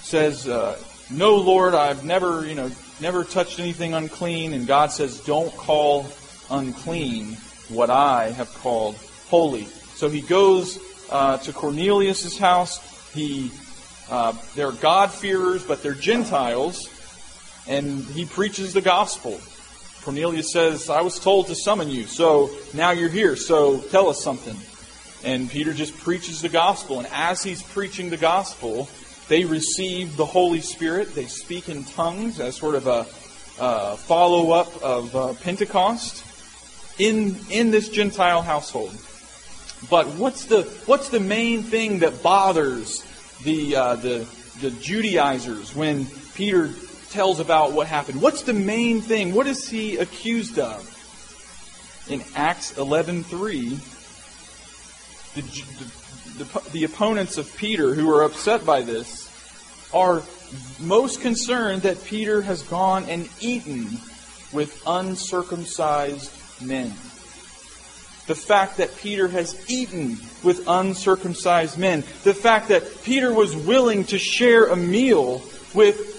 says, 0.01 0.47
uh, 0.47 0.77
"No, 1.09 1.35
Lord, 1.35 1.73
I've 1.73 2.03
never, 2.03 2.45
you 2.45 2.55
know, 2.55 2.71
never 2.99 3.23
touched 3.23 3.59
anything 3.59 3.93
unclean." 3.93 4.53
And 4.53 4.67
God 4.67 4.91
says, 4.91 5.19
"Don't 5.21 5.55
call 5.55 6.07
unclean 6.49 7.37
what 7.69 7.89
I 7.89 8.31
have 8.31 8.53
called 8.55 8.95
holy." 9.29 9.67
So 9.95 10.09
he 10.09 10.21
goes 10.21 10.79
uh, 11.09 11.37
to 11.37 11.53
Cornelius's 11.53 12.37
house. 12.37 12.79
He 13.13 13.51
uh, 14.09 14.33
they're 14.55 14.71
God-fearers, 14.71 15.63
but 15.63 15.81
they're 15.81 15.93
Gentiles, 15.93 16.89
and 17.67 18.03
he 18.03 18.25
preaches 18.25 18.73
the 18.73 18.81
gospel. 18.81 19.39
Cornelius 20.03 20.51
says, 20.51 20.89
I 20.89 21.01
was 21.01 21.17
told 21.17 21.47
to 21.47 21.55
summon 21.55 21.89
you, 21.89 22.03
so 22.03 22.49
now 22.73 22.91
you're 22.91 23.09
here, 23.09 23.37
so 23.37 23.79
tell 23.79 24.09
us 24.09 24.21
something. 24.21 24.55
And 25.23 25.49
Peter 25.49 25.73
just 25.73 25.97
preaches 25.97 26.41
the 26.41 26.49
gospel. 26.49 26.99
And 26.99 27.07
as 27.13 27.41
he's 27.41 27.63
preaching 27.63 28.09
the 28.09 28.17
gospel, 28.17 28.89
they 29.29 29.45
receive 29.45 30.17
the 30.17 30.25
Holy 30.25 30.59
Spirit. 30.59 31.15
They 31.15 31.27
speak 31.27 31.69
in 31.69 31.85
tongues 31.85 32.41
as 32.41 32.57
sort 32.57 32.75
of 32.75 32.87
a 32.87 33.05
follow 33.95 34.51
up 34.51 34.83
of 34.83 35.15
uh, 35.15 35.33
Pentecost 35.35 36.25
in, 36.99 37.37
in 37.49 37.71
this 37.71 37.87
Gentile 37.87 38.41
household. 38.41 38.93
But 39.89 40.07
what's 40.15 40.45
the, 40.45 40.63
what's 40.85 41.09
the 41.09 41.19
main 41.21 41.63
thing 41.63 41.99
that 41.99 42.21
bothers 42.21 43.05
the, 43.43 43.75
uh, 43.75 43.95
the, 43.95 44.27
the 44.59 44.71
Judaizers 44.71 45.73
when 45.73 46.05
Peter 46.35 46.69
tells 47.13 47.39
about 47.39 47.73
what 47.73 47.85
happened. 47.85 48.21
What's 48.21 48.41
the 48.41 48.53
main 48.53 48.99
thing? 48.99 49.35
What 49.35 49.45
is 49.45 49.69
he 49.69 49.97
accused 49.97 50.57
of? 50.57 50.89
In 52.09 52.23
Acts 52.35 52.73
11:3, 52.73 53.79
the, 55.35 55.41
the, 55.41 56.43
the, 56.43 56.69
the 56.71 56.83
opponents 56.83 57.37
of 57.37 57.55
Peter 57.55 57.93
who 57.93 58.09
are 58.09 58.23
upset 58.23 58.65
by 58.65 58.81
this 58.81 59.29
are 59.93 60.23
most 60.79 61.21
concerned 61.21 61.83
that 61.83 62.03
Peter 62.03 62.41
has 62.41 62.63
gone 62.63 63.05
and 63.05 63.29
eaten 63.39 63.99
with 64.51 64.81
uncircumcised 64.87 66.31
men. 66.61 66.89
The 68.25 68.35
fact 68.35 68.77
that 68.77 68.95
Peter 68.97 69.27
has 69.27 69.69
eaten 69.69 70.17
with 70.43 70.63
uncircumcised 70.67 71.77
men. 71.77 72.01
The 72.23 72.33
fact 72.33 72.69
that 72.69 73.03
Peter 73.03 73.31
was 73.33 73.55
willing 73.55 74.05
to 74.05 74.17
share 74.17 74.65
a 74.65 74.75
meal 74.75 75.43
with 75.73 76.12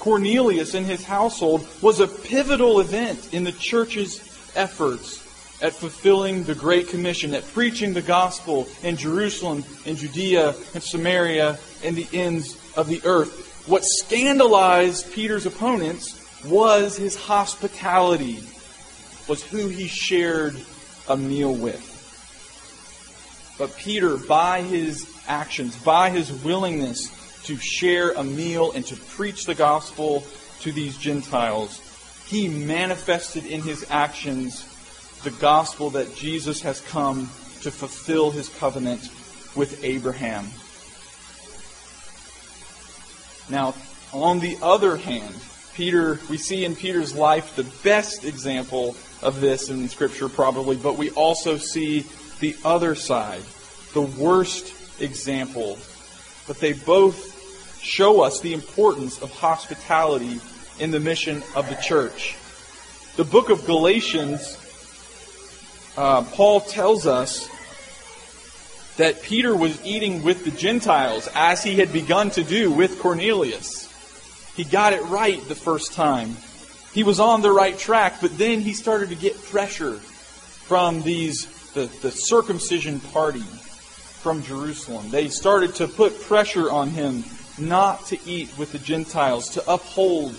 Cornelius 0.00 0.74
and 0.74 0.86
his 0.86 1.04
household 1.04 1.66
was 1.82 2.00
a 2.00 2.08
pivotal 2.08 2.80
event 2.80 3.32
in 3.32 3.44
the 3.44 3.52
church's 3.52 4.18
efforts 4.56 5.18
at 5.62 5.74
fulfilling 5.74 6.44
the 6.44 6.54
Great 6.54 6.88
Commission, 6.88 7.34
at 7.34 7.46
preaching 7.52 7.92
the 7.92 8.02
gospel 8.02 8.66
in 8.82 8.96
Jerusalem, 8.96 9.62
in 9.84 9.96
Judea, 9.96 10.54
and 10.74 10.82
Samaria, 10.82 11.58
and 11.84 11.94
the 11.94 12.08
ends 12.14 12.56
of 12.76 12.88
the 12.88 13.02
earth. 13.04 13.64
What 13.66 13.82
scandalized 13.84 15.12
Peter's 15.12 15.44
opponents 15.44 16.16
was 16.46 16.96
his 16.96 17.14
hospitality, 17.14 18.42
was 19.28 19.42
who 19.42 19.68
he 19.68 19.86
shared 19.86 20.56
a 21.08 21.16
meal 21.16 21.54
with. 21.54 21.86
But 23.58 23.76
Peter, 23.76 24.16
by 24.16 24.62
his 24.62 25.06
actions, 25.28 25.76
by 25.76 26.08
his 26.08 26.32
willingness 26.42 27.19
to 27.50 27.56
share 27.56 28.12
a 28.12 28.22
meal 28.22 28.70
and 28.70 28.86
to 28.86 28.94
preach 28.94 29.44
the 29.44 29.56
gospel 29.56 30.22
to 30.60 30.70
these 30.70 30.96
Gentiles, 30.96 31.80
he 32.28 32.46
manifested 32.46 33.44
in 33.44 33.60
his 33.60 33.84
actions 33.90 34.64
the 35.24 35.32
gospel 35.32 35.90
that 35.90 36.14
Jesus 36.14 36.62
has 36.62 36.80
come 36.80 37.22
to 37.62 37.72
fulfill 37.72 38.30
his 38.30 38.48
covenant 38.48 39.02
with 39.56 39.82
Abraham. 39.82 40.46
Now, 43.50 43.74
on 44.12 44.38
the 44.38 44.56
other 44.62 44.96
hand, 44.96 45.34
Peter, 45.74 46.20
we 46.30 46.36
see 46.36 46.64
in 46.64 46.76
Peter's 46.76 47.16
life 47.16 47.56
the 47.56 47.66
best 47.82 48.24
example 48.24 48.94
of 49.22 49.40
this 49.40 49.70
in 49.70 49.88
Scripture, 49.88 50.28
probably, 50.28 50.76
but 50.76 50.96
we 50.96 51.10
also 51.10 51.56
see 51.56 52.06
the 52.38 52.54
other 52.64 52.94
side, 52.94 53.42
the 53.92 54.02
worst 54.02 54.72
example. 55.00 55.78
But 56.46 56.60
they 56.60 56.74
both 56.74 57.29
show 57.82 58.22
us 58.22 58.40
the 58.40 58.52
importance 58.52 59.20
of 59.22 59.30
hospitality 59.30 60.40
in 60.78 60.90
the 60.90 61.00
mission 61.00 61.42
of 61.54 61.68
the 61.68 61.76
church. 61.76 62.36
The 63.16 63.24
book 63.24 63.50
of 63.50 63.64
Galatians, 63.66 64.56
uh, 65.96 66.22
Paul 66.22 66.60
tells 66.60 67.06
us 67.06 67.48
that 68.96 69.22
Peter 69.22 69.54
was 69.54 69.84
eating 69.84 70.22
with 70.22 70.44
the 70.44 70.50
Gentiles 70.50 71.28
as 71.34 71.62
he 71.62 71.76
had 71.76 71.92
begun 71.92 72.30
to 72.30 72.44
do 72.44 72.70
with 72.70 73.00
Cornelius. 73.00 73.88
He 74.56 74.64
got 74.64 74.92
it 74.92 75.02
right 75.04 75.42
the 75.48 75.54
first 75.54 75.92
time. 75.92 76.36
He 76.92 77.02
was 77.02 77.20
on 77.20 77.40
the 77.40 77.52
right 77.52 77.78
track, 77.78 78.20
but 78.20 78.36
then 78.36 78.60
he 78.60 78.72
started 78.74 79.10
to 79.10 79.14
get 79.14 79.42
pressure 79.44 79.94
from 79.94 81.02
these 81.02 81.46
the, 81.72 81.86
the 82.02 82.10
circumcision 82.10 83.00
party 83.00 83.40
from 83.40 84.42
Jerusalem. 84.42 85.10
They 85.10 85.28
started 85.28 85.76
to 85.76 85.88
put 85.88 86.20
pressure 86.22 86.70
on 86.70 86.90
him 86.90 87.24
not 87.60 88.06
to 88.06 88.18
eat 88.26 88.56
with 88.58 88.72
the 88.72 88.78
Gentiles, 88.78 89.50
to 89.50 89.70
uphold 89.70 90.34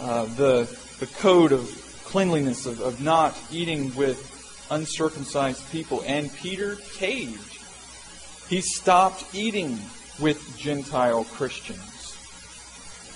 uh, 0.00 0.26
the, 0.36 0.78
the 1.00 1.06
code 1.06 1.52
of 1.52 1.68
cleanliness, 2.04 2.66
of, 2.66 2.80
of 2.80 3.00
not 3.00 3.36
eating 3.50 3.94
with 3.94 4.30
uncircumcised 4.70 5.70
people. 5.70 6.02
And 6.06 6.32
Peter 6.34 6.76
caved. 6.94 7.50
He 8.48 8.60
stopped 8.60 9.24
eating 9.34 9.78
with 10.20 10.56
Gentile 10.58 11.24
Christians. 11.24 12.16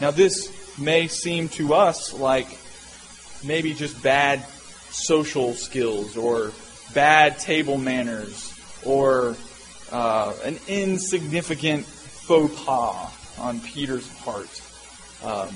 Now, 0.01 0.11
this 0.11 0.79
may 0.79 1.09
seem 1.09 1.48
to 1.51 1.74
us 1.74 2.14
like 2.14 2.46
maybe 3.44 3.74
just 3.74 4.03
bad 4.03 4.44
social 4.90 5.55
skills 5.55 6.16
or 6.16 6.53
bad 6.94 7.38
table 7.38 7.79
manners 7.79 8.53
or 8.85 9.37
uh, 9.92 10.33
an 10.44 10.59
insignificant 10.68 11.85
faux 11.85 12.64
pas 12.64 13.12
on 13.40 13.61
Peter's 13.61 14.09
part. 14.20 14.48
Um, 15.22 15.48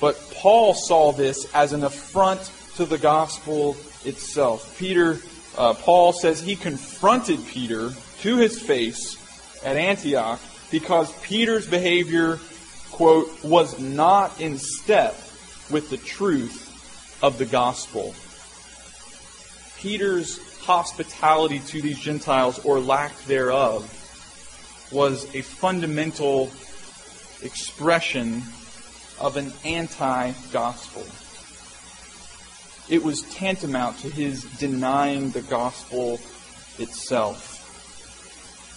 but 0.00 0.20
Paul 0.34 0.74
saw 0.74 1.12
this 1.12 1.46
as 1.54 1.72
an 1.72 1.84
affront 1.84 2.50
to 2.76 2.84
the 2.84 2.98
gospel 2.98 3.76
itself. 4.04 4.76
Peter, 4.78 5.18
uh, 5.56 5.74
Paul 5.74 6.12
says 6.12 6.40
he 6.40 6.56
confronted 6.56 7.38
Peter 7.46 7.92
to 8.20 8.36
his 8.36 8.60
face 8.60 9.16
at 9.64 9.76
Antioch 9.76 10.40
because 10.70 11.12
Peter's 11.22 11.66
behavior, 11.66 12.38
quote, 12.90 13.28
was 13.44 13.78
not 13.78 14.40
in 14.40 14.58
step 14.58 15.14
with 15.70 15.90
the 15.90 15.98
truth 15.98 16.68
of 17.22 17.38
the 17.38 17.46
gospel. 17.46 18.14
Peter's 19.78 20.38
hospitality 20.62 21.58
to 21.58 21.82
these 21.82 21.98
Gentiles, 21.98 22.58
or 22.64 22.80
lack 22.80 23.16
thereof, 23.24 23.82
was 24.92 25.24
a 25.34 25.42
fundamental 25.42 26.50
expression 27.42 28.42
of 29.20 29.36
an 29.36 29.52
anti 29.64 30.32
gospel. 30.52 31.04
It 32.88 33.04
was 33.04 33.22
tantamount 33.34 33.98
to 34.00 34.10
his 34.10 34.42
denying 34.58 35.30
the 35.30 35.42
gospel 35.42 36.20
itself. 36.78 37.52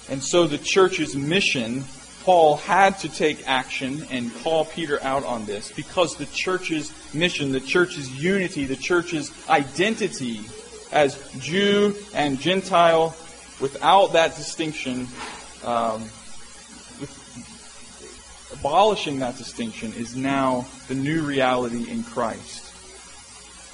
And 0.09 0.23
so 0.23 0.45
the 0.45 0.59
church's 0.59 1.15
mission, 1.15 1.83
Paul 2.23 2.57
had 2.57 2.99
to 2.99 3.09
take 3.09 3.47
action 3.47 4.05
and 4.11 4.33
call 4.43 4.65
Peter 4.65 5.01
out 5.01 5.25
on 5.25 5.45
this 5.45 5.71
because 5.71 6.15
the 6.15 6.27
church's 6.27 6.93
mission, 7.13 7.51
the 7.51 7.59
church's 7.59 8.11
unity, 8.11 8.65
the 8.65 8.75
church's 8.75 9.31
identity 9.49 10.41
as 10.91 11.17
Jew 11.39 11.95
and 12.13 12.39
Gentile 12.39 13.15
without 13.59 14.13
that 14.13 14.35
distinction, 14.35 15.07
um, 15.63 16.07
abolishing 18.65 19.19
that 19.19 19.37
distinction 19.37 19.93
is 19.93 20.15
now 20.15 20.65
the 20.87 20.95
new 20.95 21.21
reality 21.21 21.87
in 21.87 22.03
Christ. 22.03 22.73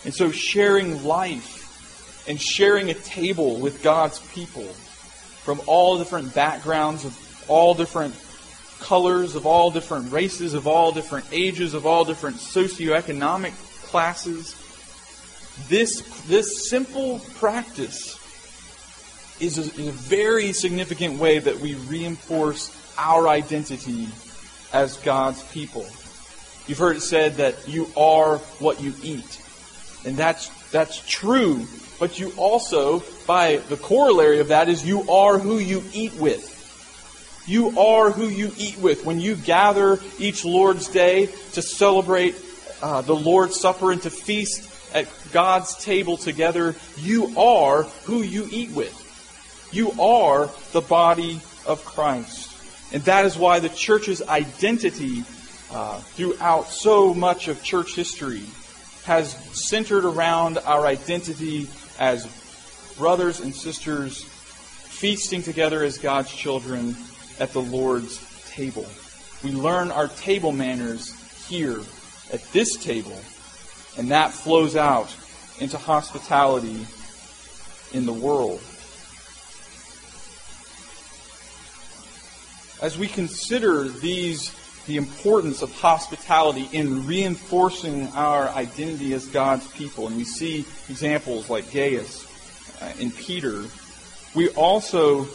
And 0.04 0.14
so 0.14 0.32
sharing 0.32 1.06
life 1.06 2.26
and 2.28 2.40
sharing 2.42 2.90
a 2.90 2.94
table 2.94 3.58
with 3.58 3.82
God's 3.82 4.20
people 4.34 4.66
from 4.66 5.62
all 5.66 5.98
different 5.98 6.36
backgrounds, 6.36 7.06
of 7.06 7.46
all 7.48 7.74
different 7.74 8.14
colors, 8.82 9.36
of 9.36 9.46
all 9.46 9.72
different 9.72 10.12
races, 10.12 10.54
of 10.54 10.68
all 10.68 10.92
different 10.92 11.26
ages, 11.32 11.74
of 11.74 11.86
all 11.86 12.04
different 12.04 12.36
socioeconomic 12.36 13.54
classes. 13.88 14.58
This, 15.70 16.02
this 16.28 16.70
simple 16.70 17.20
practice 17.36 18.20
is 19.40 19.58
a, 19.58 19.88
a 19.88 19.92
very 19.92 20.52
significant 20.52 21.18
way 21.18 21.40
that 21.40 21.62
we 21.62 21.76
reinforce 21.76 22.78
our 22.98 23.30
identity 23.30 24.10
as 24.74 24.98
God's 24.98 25.44
people. 25.52 25.86
You've 26.68 26.78
heard 26.78 26.96
it 26.96 27.02
said 27.02 27.36
that 27.36 27.68
you 27.68 27.88
are 27.98 28.38
what 28.60 28.82
you 28.82 28.94
eat. 29.04 29.42
And 30.06 30.18
that's, 30.18 30.50
that's 30.72 31.02
true 31.08 31.66
but 32.02 32.18
you 32.18 32.34
also, 32.36 33.04
by 33.28 33.58
the 33.58 33.78
corollary 33.78 34.40
of 34.40 34.48
that, 34.48 34.70
is 34.70 34.84
you 34.84 35.08
are 35.08 35.38
who 35.38 35.60
you 35.60 35.84
eat 35.94 36.16
with. 36.16 36.58
You 37.46 37.80
are 37.80 38.10
who 38.10 38.28
you 38.28 38.52
eat 38.58 38.80
with. 38.80 39.06
When 39.06 39.20
you 39.20 39.36
gather 39.36 40.00
each 40.18 40.44
Lord's 40.44 40.88
Day 40.88 41.28
to 41.54 41.62
celebrate 41.62 42.36
uh, 42.82 43.02
the 43.02 43.16
Lord's 43.16 43.60
Supper 43.60 43.92
and 43.92 44.02
to 44.02 44.10
feast 44.10 44.68
at 44.96 45.08
God's 45.32 45.76
table 45.76 46.18
together, 46.18 46.74
you 46.98 47.38
are 47.38 47.84
who 48.06 48.24
you 48.24 48.48
eat 48.52 48.72
with. 48.72 48.98
You 49.72 49.92
are 50.02 50.50
the 50.72 50.82
body 50.82 51.40
of 51.68 51.86
Christ. 51.86 52.51
And 52.94 53.04
that 53.04 53.26
is 53.26 53.38
why 53.38 53.60
the 53.60 53.70
church's 53.70 54.22
identity 54.22 55.24
uh, 55.72 56.00
throughout 56.00 56.68
so 56.68 57.14
much 57.14 57.48
of 57.48 57.64
church 57.64 57.96
history 57.96 58.44
has 59.06 59.34
centered 59.54 60.06
around 60.06 60.58
our 60.60 60.86
identity 60.86 61.68
as 62.00 62.28
brothers 62.98 63.40
and 63.40 63.56
sisters 63.56 64.24
feasting 64.24 65.42
together 65.42 65.84
as 65.84 65.98
God's 65.98 66.32
children 66.32 66.96
at 67.40 67.54
the 67.54 67.62
Lord's 67.62 68.20
table. 68.52 68.86
We 69.44 69.52
learn 69.52 69.90
our 69.90 70.08
table 70.08 70.52
manners 70.52 71.16
here 71.48 71.80
at 72.32 72.44
this 72.52 72.76
table, 72.76 73.20
and 73.98 74.12
that 74.12 74.32
flows 74.32 74.76
out 74.76 75.14
into 75.60 75.78
hospitality 75.78 76.86
in 77.94 78.06
the 78.06 78.14
world. 78.14 78.62
As 82.82 82.98
we 82.98 83.08
consider 83.08 83.88
these 83.88 84.52
the 84.88 84.98
importance 84.98 85.62
of 85.62 85.72
hospitality 85.80 86.68
in 86.72 87.06
reinforcing 87.06 88.08
our 88.10 88.50
identity 88.50 89.14
as 89.14 89.28
God's 89.28 89.68
people. 89.68 90.08
And 90.08 90.18
we 90.18 90.24
see 90.24 90.66
examples 90.90 91.50
like 91.50 91.72
Gaius 91.72 92.26
uh, 92.82 92.92
and 93.00 93.16
Peter. 93.16 93.64
We 94.34 94.50
also 94.50 95.28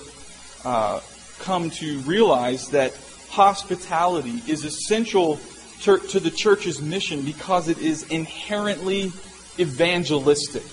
uh, 0.64 1.00
come 1.38 1.70
to 1.70 1.98
realize 2.00 2.70
that 2.70 2.94
hospitality 3.30 4.42
is 4.48 4.64
essential 4.64 5.38
to, 5.82 5.98
to 5.98 6.20
the 6.20 6.30
church's 6.30 6.82
mission 6.82 7.22
because 7.22 7.68
it 7.68 7.78
is 7.78 8.02
inherently 8.04 9.12
evangelistic. 9.58 10.64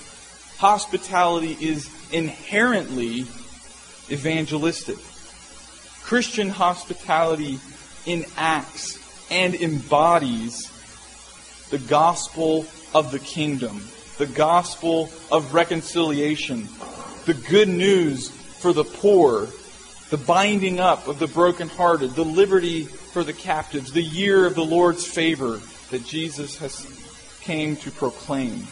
Hospitality 0.58 1.58
is 1.60 1.90
inherently 2.12 3.26
evangelistic. 4.10 4.98
Christian 6.04 6.50
hospitality 6.50 7.60
enacts 8.06 9.00
and 9.32 9.56
embodies 9.56 10.70
the 11.70 11.80
gospel 11.80 12.66
of 12.94 13.12
the 13.12 13.20
kingdom, 13.20 13.82
the 14.18 14.28
gospel 14.28 15.10
of 15.32 15.54
reconciliation, 15.54 16.68
the 17.26 17.34
good 17.34 17.70
news 17.70 18.30
for 18.30 18.74
the 18.74 18.84
poor, 18.84 19.48
the 20.10 20.18
binding 20.18 20.80
up 20.80 21.08
of 21.08 21.20
the 21.20 21.28
brokenhearted, 21.28 22.12
the 22.12 22.26
liberty 22.26 22.84
for 22.84 23.24
the 23.24 23.34
captives, 23.34 23.92
the 23.92 24.04
year 24.04 24.46
of 24.46 24.56
the 24.56 24.66
Lord's 24.66 25.08
favor 25.08 25.60
that 25.90 26.06
Jesus 26.06 26.58
has 26.58 26.86
came 27.42 27.76
to 27.78 27.92
proclaim. 27.92 28.68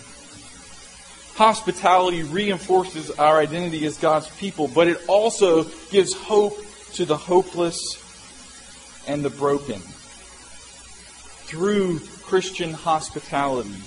Hospitality 1.36 2.24
reinforces 2.24 3.10
our 3.12 3.40
identity 3.40 3.86
as 3.86 3.98
God's 3.98 4.30
people, 4.36 4.68
but 4.68 4.88
it 4.88 4.98
also 5.08 5.64
gives 5.90 6.14
hope 6.14 6.58
to 6.96 7.06
the 7.06 7.18
hopeless 7.18 7.80
and 9.08 9.24
the 9.24 9.30
broken. 9.30 9.80
Through 11.48 12.00
Christian 12.24 12.74
hospitality, 12.74 13.82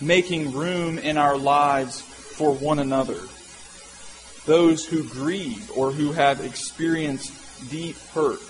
making 0.00 0.52
room 0.52 0.98
in 0.98 1.16
our 1.16 1.36
lives 1.36 2.00
for 2.00 2.52
one 2.52 2.78
another. 2.78 3.20
Those 4.46 4.84
who 4.84 5.04
grieve 5.04 5.70
or 5.76 5.92
who 5.92 6.12
have 6.12 6.44
experienced 6.44 7.70
deep 7.70 7.96
hurt 8.14 8.40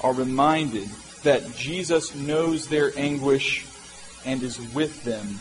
are 0.00 0.12
reminded 0.12 0.88
that 1.24 1.56
Jesus 1.56 2.14
knows 2.14 2.68
their 2.68 2.92
anguish 2.96 3.66
and 4.24 4.42
is 4.42 4.60
with 4.72 5.02
them 5.04 5.40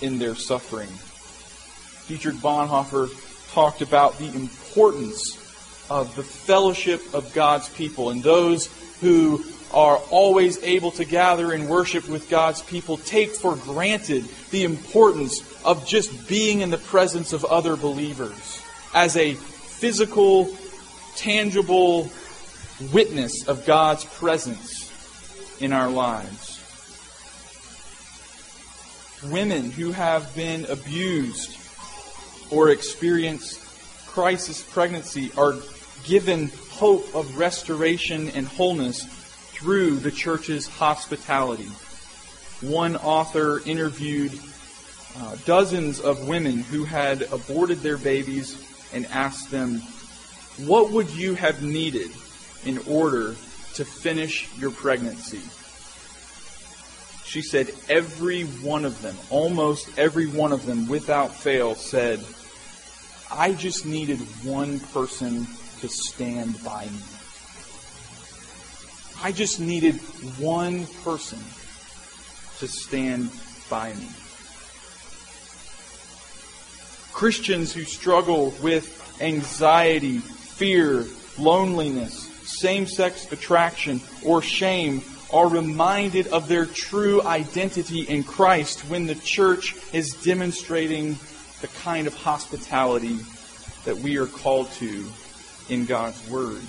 in 0.00 0.18
their 0.18 0.34
suffering. 0.34 0.88
Dietrich 2.08 2.36
Bonhoeffer 2.36 3.08
talked 3.52 3.80
about 3.80 4.18
the 4.18 4.26
importance 4.26 5.38
of 5.90 6.14
the 6.16 6.22
fellowship 6.22 7.02
of 7.14 7.32
God's 7.34 7.68
people 7.68 8.10
and 8.10 8.22
those 8.22 8.68
who 9.00 9.44
are 9.72 9.96
always 10.10 10.62
able 10.62 10.92
to 10.92 11.04
gather 11.04 11.52
and 11.52 11.68
worship 11.68 12.08
with 12.08 12.30
God's 12.30 12.62
people 12.62 12.96
take 12.96 13.30
for 13.30 13.56
granted 13.56 14.24
the 14.50 14.64
importance 14.64 15.42
of 15.64 15.86
just 15.86 16.28
being 16.28 16.60
in 16.60 16.70
the 16.70 16.78
presence 16.78 17.32
of 17.32 17.44
other 17.44 17.76
believers 17.76 18.62
as 18.94 19.16
a 19.16 19.34
physical, 19.34 20.48
tangible 21.16 22.08
witness 22.92 23.48
of 23.48 23.66
God's 23.66 24.04
presence 24.04 24.90
in 25.60 25.72
our 25.72 25.90
lives. 25.90 26.60
Women 29.24 29.70
who 29.70 29.90
have 29.90 30.34
been 30.36 30.66
abused 30.66 31.56
or 32.50 32.70
experienced 32.70 33.60
crisis 34.06 34.62
pregnancy 34.62 35.32
are 35.36 35.54
given 36.04 36.50
hope 36.70 37.14
of 37.14 37.38
restoration 37.38 38.30
and 38.30 38.46
wholeness 38.46 39.04
through 39.52 39.96
the 39.96 40.10
church's 40.10 40.68
hospitality. 40.68 41.68
One 42.60 42.96
author 42.96 43.60
interviewed 43.64 44.32
uh, 45.16 45.36
dozens 45.44 46.00
of 46.00 46.28
women 46.28 46.58
who 46.58 46.84
had 46.84 47.22
aborted 47.22 47.78
their 47.80 47.96
babies 47.98 48.60
and 48.92 49.06
asked 49.06 49.50
them, 49.50 49.80
What 50.58 50.90
would 50.90 51.10
you 51.10 51.34
have 51.34 51.62
needed 51.62 52.10
in 52.64 52.78
order 52.88 53.36
to 53.74 53.84
finish 53.84 54.48
your 54.58 54.70
pregnancy? 54.70 55.42
She 57.24 57.42
said, 57.42 57.70
Every 57.88 58.42
one 58.42 58.84
of 58.84 59.00
them, 59.02 59.16
almost 59.30 59.88
every 59.98 60.26
one 60.26 60.52
of 60.52 60.66
them, 60.66 60.88
without 60.88 61.34
fail, 61.34 61.74
said, 61.74 62.20
I 63.30 63.52
just 63.52 63.86
needed 63.86 64.18
one 64.44 64.80
person 64.80 65.46
to 65.84 65.90
stand 65.90 66.64
by 66.64 66.86
me. 66.86 66.98
I 69.22 69.32
just 69.32 69.60
needed 69.60 69.96
one 70.38 70.86
person 71.04 71.38
to 72.58 72.66
stand 72.66 73.30
by 73.68 73.92
me. 73.92 74.08
Christians 77.12 77.74
who 77.74 77.84
struggle 77.84 78.54
with 78.62 79.18
anxiety, 79.20 80.20
fear, 80.20 81.04
loneliness, 81.38 82.30
same 82.44 82.86
sex 82.86 83.30
attraction, 83.30 84.00
or 84.24 84.40
shame 84.40 85.02
are 85.34 85.48
reminded 85.48 86.28
of 86.28 86.48
their 86.48 86.64
true 86.64 87.20
identity 87.20 88.00
in 88.00 88.24
Christ 88.24 88.80
when 88.88 89.04
the 89.04 89.16
church 89.16 89.76
is 89.92 90.14
demonstrating 90.22 91.18
the 91.60 91.68
kind 91.82 92.06
of 92.06 92.14
hospitality 92.14 93.18
that 93.84 93.98
we 93.98 94.16
are 94.16 94.26
called 94.26 94.70
to 94.72 95.04
in 95.68 95.86
God's 95.86 96.28
Word. 96.28 96.62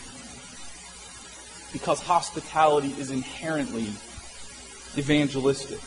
Because 1.73 2.01
hospitality 2.01 2.93
is 2.97 3.12
inherently 3.12 3.88
evangelistic. 4.97 5.79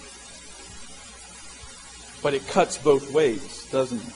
But 2.23 2.35
it 2.35 2.47
cuts 2.49 2.79
both 2.79 3.13
ways, 3.13 3.67
doesn't 3.71 4.01
it? 4.01 4.15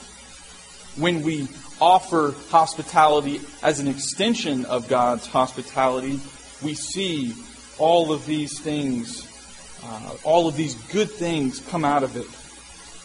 When 0.99 1.23
we 1.23 1.47
offer 1.81 2.35
hospitality 2.49 3.41
as 3.63 3.79
an 3.79 3.87
extension 3.87 4.65
of 4.65 4.87
God's 4.87 5.25
hospitality, 5.25 6.19
we 6.61 6.75
see 6.75 7.33
all 7.79 8.11
of 8.11 8.25
these 8.25 8.59
things, 8.59 9.27
uh, 9.83 10.15
all 10.23 10.47
of 10.47 10.55
these 10.55 10.75
good 10.91 11.09
things 11.09 11.59
come 11.69 11.83
out 11.83 12.03
of 12.03 12.15
it. 12.15 12.27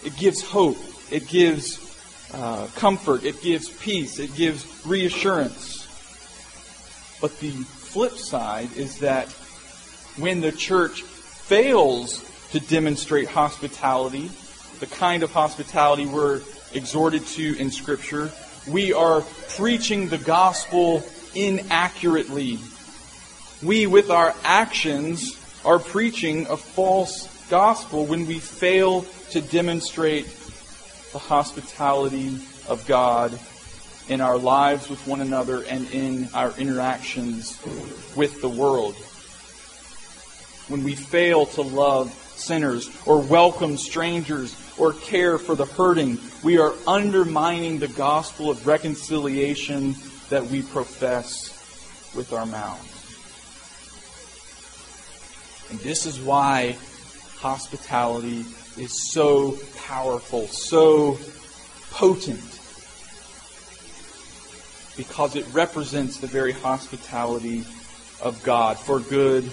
It 0.06 0.16
gives 0.18 0.42
hope. 0.42 0.76
It 1.10 1.26
gives 1.28 1.87
uh, 2.32 2.66
comfort. 2.76 3.24
It 3.24 3.40
gives 3.42 3.68
peace. 3.68 4.18
It 4.18 4.34
gives 4.34 4.66
reassurance. 4.86 5.86
But 7.20 7.38
the 7.40 7.50
flip 7.50 8.12
side 8.12 8.76
is 8.76 8.98
that 8.98 9.28
when 10.16 10.40
the 10.40 10.52
church 10.52 11.02
fails 11.02 12.24
to 12.52 12.60
demonstrate 12.60 13.28
hospitality, 13.28 14.30
the 14.80 14.86
kind 14.86 15.22
of 15.22 15.32
hospitality 15.32 16.06
we're 16.06 16.40
exhorted 16.72 17.26
to 17.26 17.58
in 17.58 17.70
Scripture, 17.70 18.30
we 18.66 18.92
are 18.92 19.22
preaching 19.56 20.08
the 20.08 20.18
gospel 20.18 21.02
inaccurately. 21.34 22.58
We, 23.62 23.86
with 23.86 24.10
our 24.10 24.34
actions, 24.44 25.36
are 25.64 25.78
preaching 25.78 26.46
a 26.46 26.56
false 26.56 27.26
gospel 27.48 28.06
when 28.06 28.26
we 28.26 28.38
fail 28.38 29.02
to 29.30 29.40
demonstrate 29.40 30.26
the 31.18 31.24
hospitality 31.24 32.38
of 32.68 32.86
God 32.86 33.36
in 34.08 34.20
our 34.20 34.38
lives 34.38 34.88
with 34.88 35.04
one 35.04 35.20
another 35.20 35.64
and 35.64 35.90
in 35.90 36.28
our 36.32 36.56
interactions 36.56 37.58
with 38.14 38.40
the 38.40 38.48
world. 38.48 38.94
When 40.68 40.84
we 40.84 40.94
fail 40.94 41.46
to 41.46 41.62
love 41.62 42.12
sinners 42.36 42.88
or 43.04 43.20
welcome 43.20 43.76
strangers 43.76 44.56
or 44.78 44.92
care 44.92 45.38
for 45.38 45.56
the 45.56 45.64
hurting, 45.64 46.18
we 46.44 46.58
are 46.58 46.72
undermining 46.86 47.80
the 47.80 47.88
gospel 47.88 48.48
of 48.48 48.64
reconciliation 48.64 49.96
that 50.28 50.46
we 50.46 50.62
profess 50.62 51.48
with 52.14 52.32
our 52.32 52.46
mouths. 52.46 52.94
And 55.70 55.80
this 55.80 56.06
is 56.06 56.20
why 56.20 56.76
hospitality 57.38 58.44
is 58.78 59.10
so 59.12 59.58
powerful, 59.86 60.46
so 60.48 61.18
potent, 61.90 62.40
because 64.96 65.36
it 65.36 65.46
represents 65.52 66.18
the 66.18 66.26
very 66.26 66.52
hospitality 66.52 67.64
of 68.20 68.42
God 68.42 68.78
for 68.78 69.00
good 69.00 69.44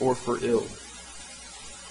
or 0.00 0.14
for 0.14 0.38
ill. 0.42 0.66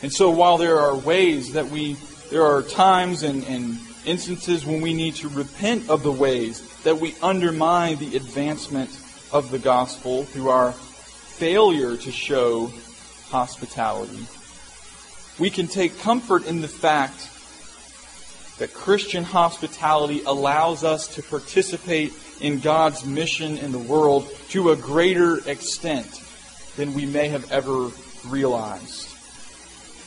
And 0.01 0.11
so 0.11 0.29
while 0.29 0.57
there 0.57 0.79
are 0.79 0.95
ways 0.95 1.53
that 1.53 1.67
we, 1.67 1.97
there 2.29 2.43
are 2.43 2.63
times 2.63 3.23
and, 3.23 3.43
and 3.45 3.77
instances 4.05 4.65
when 4.65 4.81
we 4.81 4.93
need 4.93 5.15
to 5.15 5.29
repent 5.29 5.89
of 5.89 6.01
the 6.01 6.11
ways 6.11 6.61
that 6.83 6.97
we 6.97 7.13
undermine 7.21 7.97
the 7.97 8.15
advancement 8.15 8.89
of 9.31 9.51
the 9.51 9.59
gospel 9.59 10.23
through 10.23 10.49
our 10.49 10.71
failure 10.71 11.97
to 11.97 12.11
show 12.11 12.71
hospitality. 13.29 14.25
We 15.41 15.49
can 15.49 15.67
take 15.67 15.97
comfort 15.97 16.45
in 16.45 16.61
the 16.61 16.67
fact 16.67 17.27
that 18.59 18.75
Christian 18.75 19.23
hospitality 19.23 20.21
allows 20.23 20.83
us 20.83 21.07
to 21.15 21.23
participate 21.23 22.13
in 22.39 22.59
God's 22.59 23.03
mission 23.07 23.57
in 23.57 23.71
the 23.71 23.79
world 23.79 24.31
to 24.49 24.69
a 24.69 24.75
greater 24.75 25.39
extent 25.49 26.21
than 26.75 26.93
we 26.93 27.07
may 27.07 27.29
have 27.29 27.51
ever 27.51 27.89
realized. 28.27 29.09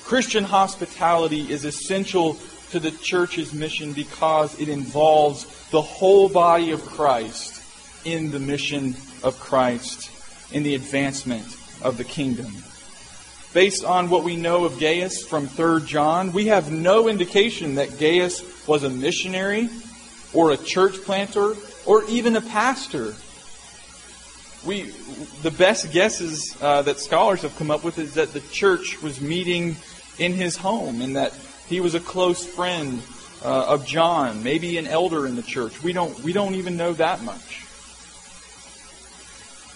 Christian 0.04 0.44
hospitality 0.44 1.50
is 1.50 1.64
essential 1.64 2.38
to 2.70 2.78
the 2.78 2.92
church's 2.92 3.52
mission 3.52 3.92
because 3.92 4.56
it 4.60 4.68
involves 4.68 5.46
the 5.70 5.82
whole 5.82 6.28
body 6.28 6.70
of 6.70 6.86
Christ 6.86 7.60
in 8.04 8.30
the 8.30 8.38
mission 8.38 8.94
of 9.24 9.40
Christ, 9.40 10.12
in 10.52 10.62
the 10.62 10.76
advancement 10.76 11.56
of 11.82 11.96
the 11.96 12.04
kingdom. 12.04 12.54
Based 13.54 13.84
on 13.84 14.10
what 14.10 14.24
we 14.24 14.34
know 14.34 14.64
of 14.64 14.80
Gaius 14.80 15.24
from 15.24 15.46
3 15.46 15.84
John, 15.84 16.32
we 16.32 16.48
have 16.48 16.72
no 16.72 17.06
indication 17.06 17.76
that 17.76 18.00
Gaius 18.00 18.42
was 18.66 18.82
a 18.82 18.90
missionary 18.90 19.70
or 20.32 20.50
a 20.50 20.56
church 20.56 20.96
planter 21.02 21.54
or 21.86 22.02
even 22.06 22.34
a 22.34 22.40
pastor. 22.40 23.14
We, 24.66 24.92
the 25.42 25.52
best 25.52 25.92
guesses 25.92 26.56
uh, 26.60 26.82
that 26.82 26.98
scholars 26.98 27.42
have 27.42 27.56
come 27.56 27.70
up 27.70 27.84
with 27.84 27.96
is 27.98 28.14
that 28.14 28.32
the 28.32 28.40
church 28.40 29.00
was 29.00 29.20
meeting 29.20 29.76
in 30.18 30.32
his 30.32 30.56
home 30.56 31.00
and 31.00 31.14
that 31.14 31.32
he 31.68 31.80
was 31.80 31.94
a 31.94 32.00
close 32.00 32.44
friend 32.44 33.00
uh, 33.44 33.66
of 33.66 33.86
John, 33.86 34.42
maybe 34.42 34.78
an 34.78 34.88
elder 34.88 35.28
in 35.28 35.36
the 35.36 35.42
church. 35.42 35.80
We 35.80 35.92
don't, 35.92 36.18
we 36.24 36.32
don't 36.32 36.56
even 36.56 36.76
know 36.76 36.92
that 36.94 37.22
much. 37.22 37.64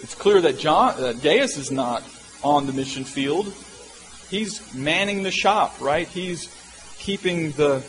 It's 0.01 0.17
clear 0.17 0.41
that 0.41 0.59
John, 0.59 1.01
that 1.01 1.23
Gaius 1.23 1.57
is 1.57 1.71
not 1.71 2.03
on 2.43 2.67
the 2.67 2.73
mission 2.73 3.05
field. 3.05 3.55
He's 4.31 4.75
manning 4.75 5.23
the 5.23 5.31
shop, 5.31 5.81
right? 5.81 6.07
He's 6.07 6.55
keeping 6.99 7.53
the, 7.53 7.83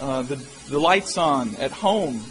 uh, 0.00 0.22
the, 0.22 0.36
the 0.68 0.78
lights 0.78 1.18
on 1.18 1.56
at 1.56 1.70
home. 1.70 2.24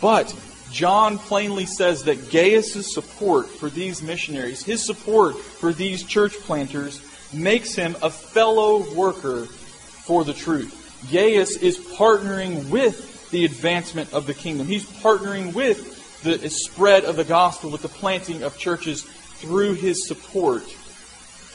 But 0.00 0.34
John 0.70 1.18
plainly 1.18 1.64
says 1.64 2.04
that 2.04 2.30
Gaius' 2.30 2.92
support 2.92 3.48
for 3.48 3.70
these 3.70 4.02
missionaries, 4.02 4.62
his 4.62 4.84
support 4.84 5.36
for 5.38 5.72
these 5.72 6.02
church 6.02 6.34
planters, 6.40 7.00
makes 7.32 7.74
him 7.74 7.96
a 8.02 8.10
fellow 8.10 8.92
worker 8.94 9.46
for 9.46 10.24
the 10.24 10.34
truth. 10.34 10.82
Gaius 11.10 11.56
is 11.56 11.78
partnering 11.78 12.68
with 12.68 13.30
the 13.30 13.44
advancement 13.44 14.12
of 14.12 14.26
the 14.26 14.34
kingdom. 14.34 14.66
He's 14.66 14.84
partnering 14.84 15.54
with 15.54 16.22
the 16.22 16.50
spread 16.50 17.04
of 17.04 17.16
the 17.16 17.24
gospel, 17.24 17.70
with 17.70 17.82
the 17.82 17.88
planting 17.88 18.42
of 18.42 18.58
churches 18.58 19.06
through 19.38 19.74
his 19.74 20.06
support 20.06 20.62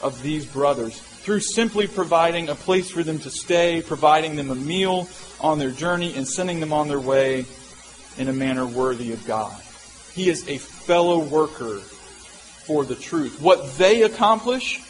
of 0.02 0.20
these 0.22 0.46
brothers, 0.46 0.98
through 0.98 1.40
simply 1.40 1.86
providing 1.86 2.48
a 2.48 2.54
place 2.54 2.90
for 2.90 3.02
them 3.02 3.18
to 3.20 3.30
stay, 3.30 3.82
providing 3.82 4.36
them 4.36 4.50
a 4.50 4.54
meal 4.54 5.08
on 5.40 5.58
their 5.58 5.70
journey, 5.70 6.14
and 6.14 6.26
sending 6.26 6.60
them 6.60 6.72
on 6.72 6.88
their 6.88 7.00
way 7.00 7.44
in 8.18 8.28
a 8.28 8.32
manner 8.32 8.66
worthy 8.66 9.12
of 9.12 9.24
God. 9.26 9.60
He 10.14 10.28
is 10.28 10.46
a 10.48 10.58
fellow 10.58 11.18
worker 11.18 11.78
for 11.78 12.84
the 12.84 12.94
truth. 12.94 13.40
What 13.40 13.78
they 13.78 14.02
accomplish, 14.02 14.80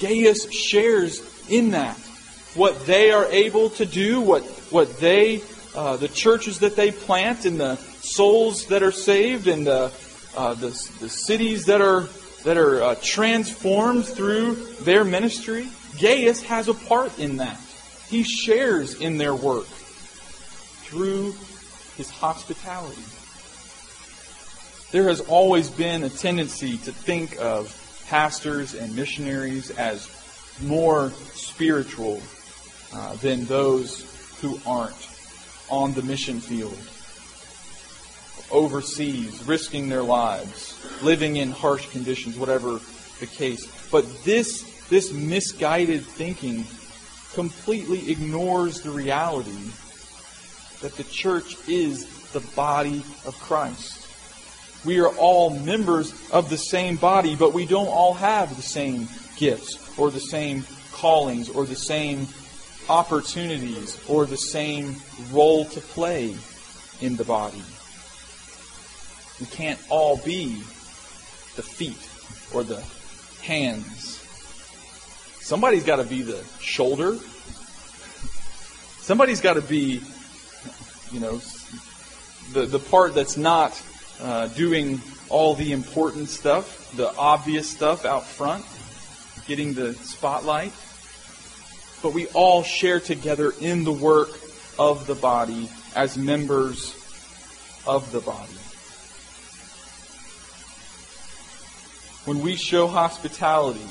Gaius 0.00 0.52
shares 0.52 1.22
in 1.48 1.70
that. 1.70 1.96
What 2.54 2.86
they 2.86 3.10
are 3.10 3.26
able 3.26 3.70
to 3.70 3.86
do, 3.86 4.20
what, 4.20 4.42
what 4.70 4.98
they, 4.98 5.42
uh, 5.74 5.96
the 5.96 6.08
churches 6.08 6.60
that 6.60 6.76
they 6.76 6.90
plant, 6.90 7.44
and 7.44 7.58
the 7.58 7.76
souls 7.76 8.66
that 8.66 8.82
are 8.82 8.92
saved, 8.92 9.46
and 9.46 9.66
the, 9.66 9.92
uh, 10.36 10.54
the, 10.54 10.68
the 11.00 11.08
cities 11.08 11.66
that 11.66 11.80
are, 11.80 12.08
that 12.46 12.56
are 12.56 12.80
uh, 12.80 12.94
transformed 13.02 14.06
through 14.06 14.54
their 14.82 15.02
ministry, 15.02 15.66
Gaius 16.00 16.42
has 16.42 16.68
a 16.68 16.74
part 16.74 17.18
in 17.18 17.38
that. 17.38 17.60
He 18.08 18.22
shares 18.22 18.94
in 18.94 19.18
their 19.18 19.34
work 19.34 19.66
through 20.84 21.34
his 21.96 22.08
hospitality. 22.08 23.02
There 24.92 25.08
has 25.08 25.18
always 25.22 25.70
been 25.70 26.04
a 26.04 26.08
tendency 26.08 26.76
to 26.78 26.92
think 26.92 27.36
of 27.40 27.74
pastors 28.08 28.74
and 28.74 28.94
missionaries 28.94 29.72
as 29.72 30.08
more 30.62 31.10
spiritual 31.34 32.22
uh, 32.94 33.16
than 33.16 33.44
those 33.46 34.06
who 34.40 34.60
aren't 34.64 34.94
on 35.68 35.94
the 35.94 36.02
mission 36.02 36.38
field, 36.38 36.78
overseas, 38.50 39.42
risking 39.44 39.88
their 39.88 40.02
lives, 40.02 40.78
living 41.02 41.36
in 41.36 41.50
harsh 41.50 41.90
conditions, 41.90 42.38
whatever 42.38 42.80
the 43.20 43.26
case. 43.26 43.66
But 43.90 44.24
this, 44.24 44.62
this 44.88 45.12
misguided 45.12 46.04
thinking 46.04 46.64
completely 47.34 48.10
ignores 48.10 48.80
the 48.80 48.90
reality 48.90 49.70
that 50.80 50.96
the 50.96 51.04
church 51.04 51.56
is 51.68 52.06
the 52.32 52.40
body 52.54 53.02
of 53.24 53.38
Christ. 53.40 54.06
We 54.84 55.00
are 55.00 55.08
all 55.08 55.50
members 55.50 56.14
of 56.30 56.48
the 56.48 56.56
same 56.56 56.96
body, 56.96 57.34
but 57.34 57.52
we 57.52 57.66
don't 57.66 57.88
all 57.88 58.14
have 58.14 58.54
the 58.56 58.62
same 58.62 59.08
gifts 59.36 59.78
or 59.98 60.10
the 60.10 60.20
same 60.20 60.64
callings 60.92 61.48
or 61.48 61.66
the 61.66 61.74
same 61.74 62.28
opportunities 62.88 64.00
or 64.08 64.26
the 64.26 64.36
same 64.36 64.96
role 65.32 65.64
to 65.64 65.80
play 65.80 66.36
in 67.00 67.16
the 67.16 67.24
body. 67.24 67.62
We 69.40 69.46
can't 69.46 69.78
all 69.88 70.16
be 70.16 70.54
the 71.56 71.62
feet 71.62 71.98
or 72.54 72.62
the 72.62 72.82
hands. 73.42 74.22
Somebody's 75.40 75.84
got 75.84 75.96
to 75.96 76.04
be 76.04 76.22
the 76.22 76.42
shoulder. 76.60 77.18
Somebody's 78.98 79.40
got 79.40 79.54
to 79.54 79.62
be, 79.62 80.00
you 81.12 81.20
know, 81.20 81.40
the, 82.52 82.66
the 82.66 82.78
part 82.78 83.14
that's 83.14 83.36
not 83.36 83.80
uh, 84.20 84.48
doing 84.48 85.00
all 85.28 85.54
the 85.54 85.72
important 85.72 86.28
stuff, 86.28 86.92
the 86.96 87.14
obvious 87.16 87.68
stuff 87.68 88.04
out 88.04 88.24
front, 88.24 88.64
getting 89.46 89.74
the 89.74 89.94
spotlight. 89.94 90.72
But 92.02 92.12
we 92.12 92.26
all 92.28 92.62
share 92.62 93.00
together 93.00 93.52
in 93.60 93.84
the 93.84 93.92
work 93.92 94.30
of 94.78 95.06
the 95.06 95.14
body 95.14 95.70
as 95.94 96.16
members 96.16 96.94
of 97.86 98.10
the 98.12 98.20
body. 98.20 98.52
When 102.26 102.40
we 102.40 102.56
show 102.56 102.88
hospitality 102.88 103.86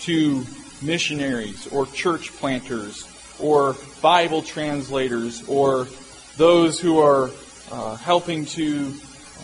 to 0.00 0.44
missionaries 0.82 1.66
or 1.68 1.86
church 1.86 2.30
planters 2.34 3.08
or 3.40 3.74
Bible 4.02 4.42
translators 4.42 5.42
or 5.48 5.88
those 6.36 6.78
who 6.78 6.98
are 6.98 7.30
uh, 7.72 7.96
helping 7.96 8.44
to 8.44 8.92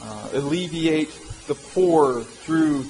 uh, 0.02 0.28
alleviate 0.34 1.18
the 1.46 1.54
poor 1.54 2.20
through 2.20 2.84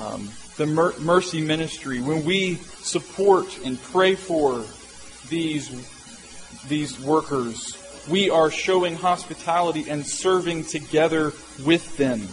um, 0.00 0.30
the 0.56 0.66
mer- 0.66 0.96
mercy 1.00 1.40
ministry, 1.40 2.00
when 2.00 2.24
we 2.24 2.54
support 2.54 3.58
and 3.64 3.82
pray 3.82 4.14
for 4.14 4.64
these, 5.30 5.68
these 6.68 7.00
workers, 7.00 7.76
we 8.08 8.30
are 8.30 8.52
showing 8.52 8.94
hospitality 8.94 9.90
and 9.90 10.06
serving 10.06 10.62
together 10.62 11.32
with 11.64 11.96
them 11.96 12.28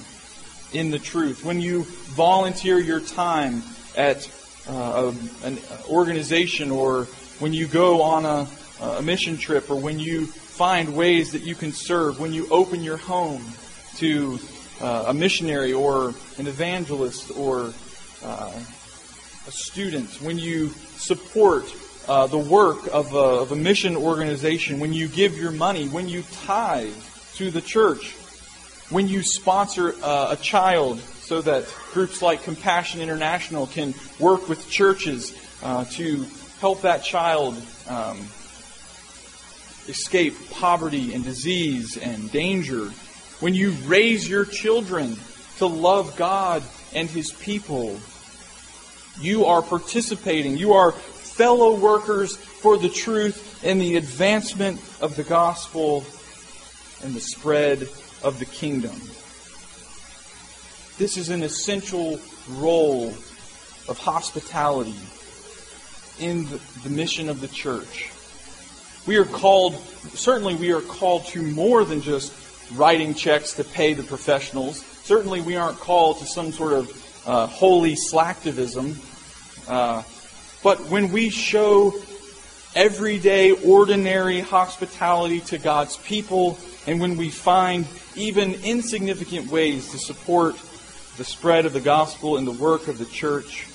in 0.74 0.92
the 0.92 1.00
truth. 1.00 1.44
When 1.44 1.60
you 1.60 1.84
volunteer 1.84 2.80
your 2.80 3.00
time 3.00 3.64
at 3.96 4.30
uh, 4.68 5.14
an 5.44 5.58
organization 5.90 6.72
or 6.72 7.06
when 7.40 7.54
you 7.54 7.68
go 7.68 8.02
on 8.02 8.26
a, 8.26 8.48
a 8.82 9.02
mission 9.02 9.38
trip 9.38 9.70
or 9.70 9.76
when 9.76 10.00
you 10.00 10.28
find 10.28 10.96
ways 10.96 11.32
that 11.32 11.42
you 11.44 11.56
can 11.56 11.72
serve, 11.72 12.20
when 12.20 12.34
you 12.34 12.48
open 12.52 12.84
your 12.84 12.98
home 12.98 13.44
to 13.96 14.40
uh, 14.82 15.06
a 15.08 15.14
missionary 15.14 15.74
or 15.74 16.14
an 16.38 16.48
evangelist 16.48 17.32
or 17.36 17.74
uh, 18.24 18.52
a 19.48 19.52
student, 19.52 20.10
when 20.22 20.38
you 20.38 20.70
support 20.98 21.66
uh, 22.08 22.28
the 22.28 22.38
work 22.38 22.88
of 22.92 23.14
a, 23.14 23.18
of 23.18 23.52
a 23.52 23.56
mission 23.56 23.96
organization, 23.96 24.80
when 24.80 24.94
you 24.94 25.08
give 25.08 25.38
your 25.38 25.52
money, 25.52 25.88
when 25.88 26.10
you 26.10 26.24
tithe 26.44 26.94
to 27.36 27.52
the 27.52 27.62
church, 27.62 28.16
when 28.90 29.08
you 29.08 29.22
sponsor 29.22 29.94
uh, 30.02 30.36
a 30.38 30.42
child 30.42 31.00
so 31.00 31.42
that 31.42 31.72
groups 31.94 32.22
like 32.22 32.44
Compassion 32.44 33.02
International 33.02 33.68
can 33.68 33.94
work 34.20 34.50
with 34.50 34.68
churches 34.70 35.38
uh, 35.62 35.86
to 35.86 36.26
help 36.60 36.82
that 36.82 37.04
child 37.04 37.56
um, 37.88 38.18
escape 39.88 40.34
poverty 40.52 41.14
and 41.14 41.24
disease 41.24 41.98
and 41.98 42.32
danger, 42.32 42.90
when 43.40 43.54
you 43.54 43.72
raise 43.86 44.28
your 44.28 44.46
children 44.46 45.16
to 45.58 45.68
love 45.68 46.16
God 46.18 46.64
and 46.94 47.08
His 47.08 47.32
people, 47.32 48.00
you 49.22 49.46
are 49.46 49.62
participating. 49.62 50.58
You 50.58 50.74
are 50.74 50.92
fellow 50.92 51.76
workers 51.76 52.36
for 52.36 52.78
the 52.78 52.90
truth 52.90 53.64
and 53.64 53.80
the 53.80 53.98
advancement 53.98 54.82
of 55.00 55.16
the 55.16 55.24
gospel 55.24 56.04
and 57.04 57.14
the 57.14 57.22
spread 57.22 57.88
of 58.24 58.40
the 58.40 58.46
kingdom. 58.46 58.96
This 60.98 61.18
is 61.18 61.30
an 61.30 61.44
essential 61.44 62.20
role 62.50 63.08
of 63.88 63.98
hospitality 63.98 64.96
in 66.20 66.46
the, 66.84 66.90
mission 66.90 67.30
of 67.30 67.42
the 67.42 67.48
church. 67.48 68.12
We 69.08 69.18
are 69.18 69.26
called, 69.26 69.76
certainly, 70.14 70.56
we 70.56 70.72
are 70.74 70.82
called 70.82 71.26
to 71.28 71.42
more 71.42 71.86
than 71.86 72.02
just 72.02 72.34
writing 72.76 73.14
checks 73.14 73.54
to 73.54 73.64
pay 73.64 73.94
the 73.94 74.04
professionals. 74.04 74.84
Certainly, 75.04 75.42
we 75.42 75.56
aren't 75.56 75.80
called 75.80 76.20
to 76.20 76.26
some 76.26 76.52
sort 76.52 76.74
of 76.74 77.24
uh, 77.26 77.48
holy 77.48 77.96
slacktivism. 77.96 78.98
Uh, 79.68 80.04
but 80.64 80.80
when 80.90 81.12
we 81.12 81.30
show 81.30 81.94
everyday, 82.76 83.52
ordinary 83.52 84.42
hospitality 84.42 85.40
to 85.42 85.58
God's 85.58 85.98
people, 85.98 86.60
and 86.88 87.00
when 87.00 87.18
we 87.18 87.30
find 87.30 87.86
even 88.16 88.54
insignificant 88.64 89.52
ways 89.52 89.92
to 89.92 89.98
support 89.98 90.56
the 91.18 91.24
spread 91.24 91.66
of 91.66 91.74
the 91.74 91.82
gospel 91.82 92.38
and 92.38 92.48
the 92.48 92.52
work 92.52 92.88
of 92.88 92.98
the 92.98 93.06
church, 93.06 93.68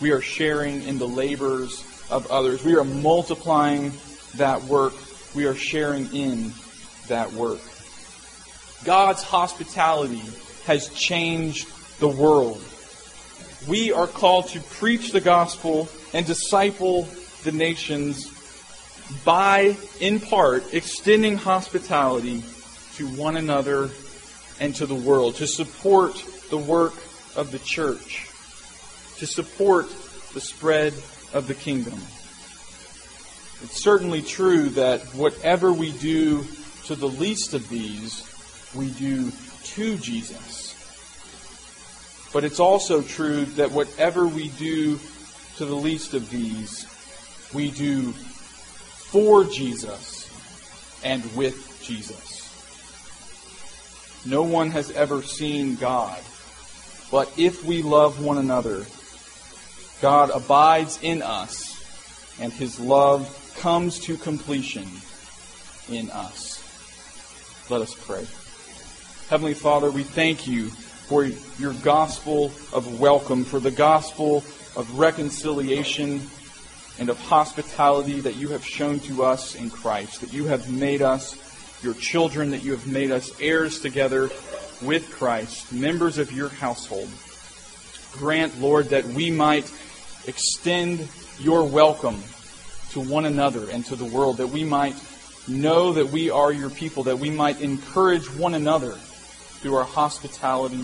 we 0.00 0.10
are 0.10 0.20
sharing 0.20 0.82
in 0.82 0.98
the 0.98 1.08
labors 1.08 1.84
of 2.10 2.30
others. 2.30 2.62
We 2.62 2.76
are 2.76 2.84
multiplying 2.84 3.92
that 4.34 4.62
work. 4.64 4.92
We 5.34 5.46
are 5.46 5.54
sharing 5.54 6.14
in 6.14 6.52
that 7.08 7.32
work. 7.32 7.60
God's 8.84 9.22
hospitality 9.22 10.22
has 10.66 10.88
changed 10.90 11.68
the 11.98 12.08
world. 12.08 12.62
We 13.66 13.92
are 13.92 14.06
called 14.06 14.48
to 14.48 14.60
preach 14.60 15.12
the 15.12 15.20
gospel 15.20 15.88
and 16.12 16.26
disciple 16.26 17.08
the 17.42 17.52
nations 17.52 18.30
by, 19.24 19.76
in 20.00 20.20
part, 20.20 20.74
extending 20.74 21.36
hospitality 21.36 22.42
to 22.96 23.06
one 23.08 23.36
another 23.36 23.90
and 24.58 24.74
to 24.76 24.86
the 24.86 24.94
world, 24.94 25.36
to 25.36 25.46
support 25.46 26.14
the 26.50 26.56
work 26.56 26.94
of 27.36 27.52
the 27.52 27.58
church, 27.58 28.28
to 29.18 29.26
support 29.26 29.86
the 30.34 30.40
spread 30.40 30.92
of 31.32 31.46
the 31.46 31.54
kingdom. 31.54 31.98
It's 33.62 33.82
certainly 33.82 34.22
true 34.22 34.68
that 34.70 35.02
whatever 35.14 35.72
we 35.72 35.92
do 35.92 36.44
to 36.86 36.94
the 36.94 37.08
least 37.08 37.54
of 37.54 37.68
these, 37.68 38.22
we 38.74 38.90
do 38.90 39.30
to 39.64 39.96
Jesus. 39.98 40.74
But 42.32 42.44
it's 42.44 42.60
also 42.60 43.02
true 43.02 43.44
that 43.56 43.72
whatever 43.72 44.26
we 44.26 44.48
do 44.50 44.98
to 45.56 45.64
the 45.64 45.74
least 45.74 46.12
of 46.12 46.28
these, 46.30 46.86
we 47.54 47.70
do 47.70 48.12
for 49.16 49.44
Jesus 49.44 50.28
and 51.02 51.24
with 51.34 51.80
Jesus. 51.82 52.52
No 54.26 54.42
one 54.42 54.68
has 54.72 54.90
ever 54.90 55.22
seen 55.22 55.76
God, 55.76 56.20
But 57.10 57.32
if 57.38 57.64
we 57.64 57.82
love 57.82 58.22
one 58.22 58.38
another, 58.38 58.84
God 60.02 60.30
abides 60.30 60.98
in 61.02 61.22
us, 61.22 61.82
and 62.40 62.52
his 62.52 62.80
love 62.80 63.54
comes 63.58 64.00
to 64.00 64.16
completion 64.16 64.86
in 65.90 66.10
us. 66.10 66.62
Let 67.70 67.80
us 67.80 67.94
pray. 67.94 68.26
Heavenly 69.30 69.54
Father, 69.54 69.90
we 69.90 70.02
thank 70.02 70.46
you 70.46 70.66
for 70.66 71.24
your 71.58 71.72
gospel 71.74 72.46
of 72.72 73.00
welcome, 73.00 73.44
for 73.44 73.60
the 73.60 73.70
gospel 73.70 74.38
of 74.76 74.98
reconciliation 74.98 76.28
and 76.98 77.08
of 77.08 77.18
hospitality 77.18 78.20
that 78.20 78.36
you 78.36 78.48
have 78.48 78.64
shown 78.64 79.00
to 79.00 79.24
us 79.24 79.54
in 79.54 79.70
Christ, 79.70 80.20
that 80.22 80.32
you 80.32 80.46
have 80.46 80.70
made 80.70 81.02
us 81.02 81.36
your 81.82 81.94
children, 81.94 82.50
that 82.50 82.64
you 82.64 82.72
have 82.72 82.86
made 82.86 83.10
us 83.10 83.30
heirs 83.40 83.80
together 83.80 84.30
with 84.82 85.10
Christ, 85.12 85.72
members 85.72 86.18
of 86.18 86.32
your 86.32 86.48
household. 86.48 87.08
Grant, 88.12 88.60
Lord, 88.60 88.86
that 88.90 89.04
we 89.04 89.30
might 89.30 89.70
extend 90.26 91.06
your 91.38 91.64
welcome 91.64 92.22
to 92.90 93.00
one 93.00 93.26
another 93.26 93.68
and 93.70 93.84
to 93.86 93.96
the 93.96 94.04
world, 94.04 94.38
that 94.38 94.48
we 94.48 94.64
might 94.64 94.96
know 95.46 95.92
that 95.92 96.06
we 96.06 96.30
are 96.30 96.52
your 96.52 96.70
people, 96.70 97.04
that 97.04 97.18
we 97.18 97.30
might 97.30 97.60
encourage 97.60 98.26
one 98.30 98.54
another 98.54 98.92
through 98.92 99.74
our 99.74 99.84
hospitality, 99.84 100.82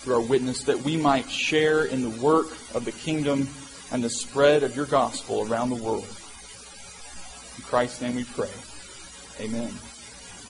through 0.00 0.14
our 0.14 0.20
witness, 0.20 0.64
that 0.64 0.82
we 0.82 0.96
might 0.96 1.30
share 1.30 1.84
in 1.84 2.02
the 2.02 2.22
work 2.22 2.46
of 2.74 2.84
the 2.84 2.92
kingdom 2.92 3.48
and 3.94 4.02
the 4.02 4.10
spread 4.10 4.64
of 4.64 4.74
your 4.74 4.86
gospel 4.86 5.48
around 5.48 5.70
the 5.70 5.76
world. 5.76 6.02
In 7.56 7.62
Christ's 7.62 8.02
name 8.02 8.16
we 8.16 8.24
pray. 8.24 8.50
Amen. 9.38 9.72